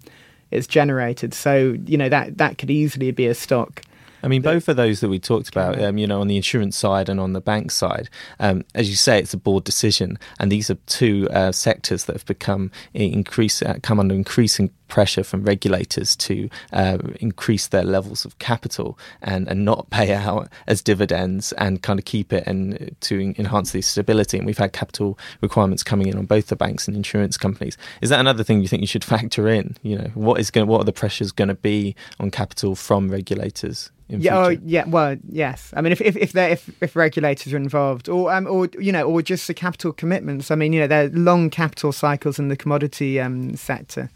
is 0.50 0.66
generated. 0.66 1.34
So 1.34 1.76
you 1.86 1.98
know 1.98 2.08
that 2.08 2.38
that 2.38 2.58
could 2.58 2.70
easily 2.70 3.10
be 3.10 3.26
a 3.26 3.34
stock. 3.34 3.82
I 4.22 4.28
mean, 4.28 4.42
both 4.42 4.68
of 4.68 4.76
those 4.76 5.00
that 5.00 5.08
we 5.08 5.18
talked 5.18 5.48
about, 5.48 5.80
um, 5.80 5.98
you 5.98 6.06
know, 6.06 6.20
on 6.20 6.28
the 6.28 6.36
insurance 6.36 6.76
side 6.76 7.08
and 7.08 7.20
on 7.20 7.32
the 7.32 7.40
bank 7.40 7.70
side, 7.70 8.08
um, 8.40 8.64
as 8.74 8.90
you 8.90 8.96
say, 8.96 9.18
it's 9.18 9.34
a 9.34 9.38
board 9.38 9.64
decision, 9.64 10.18
and 10.38 10.50
these 10.50 10.70
are 10.70 10.76
two 10.86 11.28
uh, 11.30 11.52
sectors 11.52 12.04
that 12.04 12.14
have 12.14 12.26
become 12.26 12.70
increase 12.94 13.62
uh, 13.62 13.78
come 13.82 14.00
under 14.00 14.14
increasing 14.14 14.70
pressure 14.88 15.22
from 15.22 15.44
regulators 15.44 16.16
to 16.16 16.48
uh, 16.72 16.98
increase 17.20 17.68
their 17.68 17.84
levels 17.84 18.24
of 18.24 18.38
capital 18.38 18.98
and, 19.22 19.46
and 19.48 19.64
not 19.64 19.88
pay 19.90 20.14
out 20.14 20.48
as 20.66 20.82
dividends 20.82 21.52
and 21.52 21.82
kind 21.82 21.98
of 21.98 22.04
keep 22.04 22.32
it 22.32 22.46
and 22.46 22.96
to 23.00 23.34
enhance 23.38 23.72
the 23.72 23.82
stability. 23.82 24.38
And 24.38 24.46
we've 24.46 24.58
had 24.58 24.72
capital 24.72 25.18
requirements 25.40 25.82
coming 25.82 26.08
in 26.08 26.18
on 26.18 26.26
both 26.26 26.48
the 26.48 26.56
banks 26.56 26.88
and 26.88 26.96
insurance 26.96 27.36
companies. 27.36 27.76
Is 28.00 28.10
that 28.10 28.20
another 28.20 28.42
thing 28.42 28.60
you 28.60 28.68
think 28.68 28.80
you 28.80 28.86
should 28.86 29.04
factor 29.18 29.48
in? 29.48 29.76
You 29.82 29.98
know, 29.98 30.10
what 30.14 30.40
is 30.40 30.50
going, 30.50 30.66
what 30.66 30.80
are 30.80 30.84
the 30.84 30.92
pressures 30.92 31.32
going 31.32 31.48
to 31.48 31.54
be 31.54 31.94
on 32.18 32.30
capital 32.30 32.74
from 32.74 33.10
regulators? 33.10 33.90
Yeah, 34.08 34.38
oh, 34.38 34.48
yeah. 34.48 34.84
Well, 34.86 35.16
yes. 35.28 35.72
I 35.76 35.80
mean, 35.80 35.92
if 35.92 36.00
if 36.00 36.16
if, 36.16 36.34
if 36.34 36.82
if 36.82 36.96
regulators 36.96 37.52
are 37.52 37.56
involved, 37.56 38.08
or 38.08 38.32
um, 38.32 38.46
or 38.46 38.68
you 38.78 38.92
know, 38.92 39.04
or 39.04 39.22
just 39.22 39.46
the 39.46 39.54
capital 39.54 39.92
commitments. 39.92 40.50
I 40.50 40.54
mean, 40.54 40.72
you 40.72 40.80
know, 40.80 40.86
there 40.86 41.04
are 41.04 41.08
long 41.10 41.50
capital 41.50 41.92
cycles 41.92 42.38
in 42.38 42.48
the 42.48 42.56
commodity 42.56 43.20
um, 43.20 43.54
sector 43.56 44.10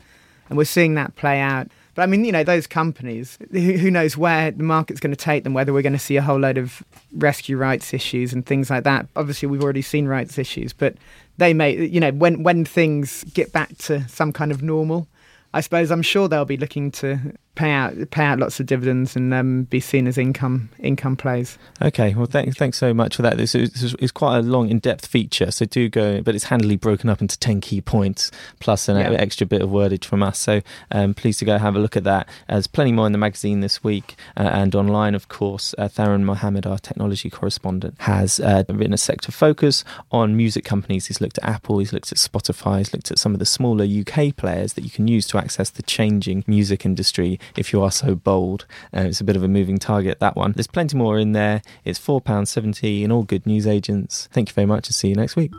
and 0.53 0.59
we're 0.59 0.65
seeing 0.65 0.95
that 0.97 1.17
play 1.17 1.41
out. 1.41 1.69
But 1.95 2.03
I 2.03 2.07
mean, 2.07 2.27
you 2.27 2.33
know, 2.33 2.45
those 2.45 2.67
companies, 2.67 3.39
who, 3.53 3.73
who 3.73 3.91
knows 3.91 4.19
where 4.19 4.51
the 4.51 4.63
market's 4.63 5.01
going 5.01 5.15
to 5.15 5.17
take 5.17 5.45
them, 5.45 5.55
whether 5.55 5.73
we're 5.73 5.83
going 5.83 5.95
to 5.95 5.99
see 5.99 6.17
a 6.19 6.23
whole 6.23 6.39
load 6.39 6.59
of 6.59 6.83
rescue 7.13 7.57
rights 7.57 7.95
issues 7.95 8.35
and 8.35 8.45
things 8.45 8.69
like 8.69 8.85
that. 8.85 9.07
Obviously, 9.17 9.49
we've 9.49 9.63
already 9.63 9.81
seen 9.81 10.07
rights 10.07 10.37
issues, 10.37 10.75
but 10.75 10.95
they 11.39 11.55
may, 11.55 11.87
you 11.87 12.01
know, 12.01 12.11
when, 12.13 12.43
when 12.43 12.67
things 12.67 13.25
get 13.33 13.51
back 13.53 13.77
to 13.79 14.07
some 14.09 14.31
kind 14.31 14.53
of 14.53 14.63
normal, 14.63 15.07
I 15.55 15.63
suppose 15.63 15.91
I'm 15.91 16.03
sure 16.03 16.29
they'll 16.29 16.45
be 16.45 16.59
looking 16.59 16.91
to 16.93 17.35
pay 17.55 17.71
out 17.71 18.11
pay 18.11 18.25
out 18.25 18.39
lots 18.39 18.59
of 18.61 18.67
dividends 18.67 19.15
and 19.15 19.35
um, 19.35 19.65
be 19.65 19.79
seen 19.79 20.07
as 20.07 20.17
income 20.17 20.71
income 20.79 21.17
plays. 21.17 21.59
Okay, 21.83 22.15
well, 22.15 22.27
thanks 22.27 22.57
thanks 22.57 22.79
so 22.79 22.95
much 22.95 23.17
for 23.17 23.23
that. 23.23 23.37
This 23.37 23.55
is, 23.55 23.95
is 23.95 24.13
quite 24.13 24.39
a 24.39 24.43
long, 24.43 24.71
in 24.71 24.79
depth 24.79 25.07
feature, 25.07 25.51
so 25.51 25.67
do 25.67 25.89
go, 25.89 26.23
but 26.23 26.35
it's 26.35 26.45
handily 26.45 26.77
broken 26.77 27.11
up 27.11 27.21
into 27.21 27.39
ten 27.39 27.61
key 27.61 27.81
points 27.81 28.31
plus 28.61 28.89
an 28.89 28.97
yeah. 28.97 29.19
extra 29.19 29.47
bit 29.47 29.61
of 29.61 29.71
wordage 29.71 30.05
from 30.05 30.23
us. 30.23 30.39
So 30.39 30.63
um, 30.91 31.15
please 31.15 31.39
to 31.39 31.45
go 31.45 31.59
have 31.59 31.77
a 31.77 31.79
look 31.79 31.97
at 31.97 32.05
that. 32.05 32.29
There's 32.49 32.67
plenty 32.67 32.93
more 32.93 33.07
in 33.07 33.13
the 33.13 33.19
magazine 33.19 33.61
this 33.61 33.85
week 33.85 34.17
uh, 34.37 34.43
and 34.53 34.75
online, 34.75 35.15
of 35.15 35.29
course. 35.29 35.75
Uh, 35.77 35.89
Mohammed, 36.03 36.67
our 36.67 36.79
technology 36.79 37.31
correspondent, 37.31 37.95
has 38.01 38.41
uh, 38.41 38.65
written 38.69 38.93
a 38.93 38.99
sector 38.99 39.33
focus 39.33 39.85
on 40.11 40.37
music 40.37 40.65
companies. 40.65 41.07
He's 41.07 41.21
looked 41.21 41.39
at 41.39 41.45
Apple, 41.45 41.79
he's 41.79 41.93
looked 41.93 42.13
at 42.13 42.19
Spotify, 42.19 42.79
he's 42.79 42.93
looked 42.93 43.11
at 43.11 43.19
some 43.19 43.33
of 43.33 43.39
the 43.39 43.47
smaller 43.47 43.85
UK 43.85 44.37
players 44.37 44.75
that 44.75 44.85
you 44.85 44.91
can 44.91 45.09
use 45.09 45.27
to 45.29 45.39
access 45.39 45.71
the 45.71 45.83
changing 45.83 46.45
music 46.47 46.85
industry 46.85 47.39
if 47.57 47.73
you 47.73 47.83
are 47.83 47.91
so 47.91 48.15
bold. 48.15 48.67
Uh, 48.95 49.03
it's 49.03 49.21
a 49.21 49.25
bit 49.25 49.37
of 49.37 49.43
a 49.43 49.49
moving 49.49 49.79
target, 49.79 50.21
that 50.21 50.37
one. 50.37 50.53
There's 50.53 50.67
plenty 50.67 50.97
more 50.97 51.19
in 51.19 51.33
there. 51.33 51.63
It's 51.85 51.99
£4.70 51.99 53.03
in 53.03 53.13
all 53.13 53.23
good 53.23 53.47
newsagents. 53.47 54.29
Thank 54.33 54.49
you 54.49 54.55
very 54.55 54.67
much 54.67 54.89
and 54.89 54.95
see 54.95 55.09
you 55.09 55.15
next 55.15 55.37
week. 55.37 55.53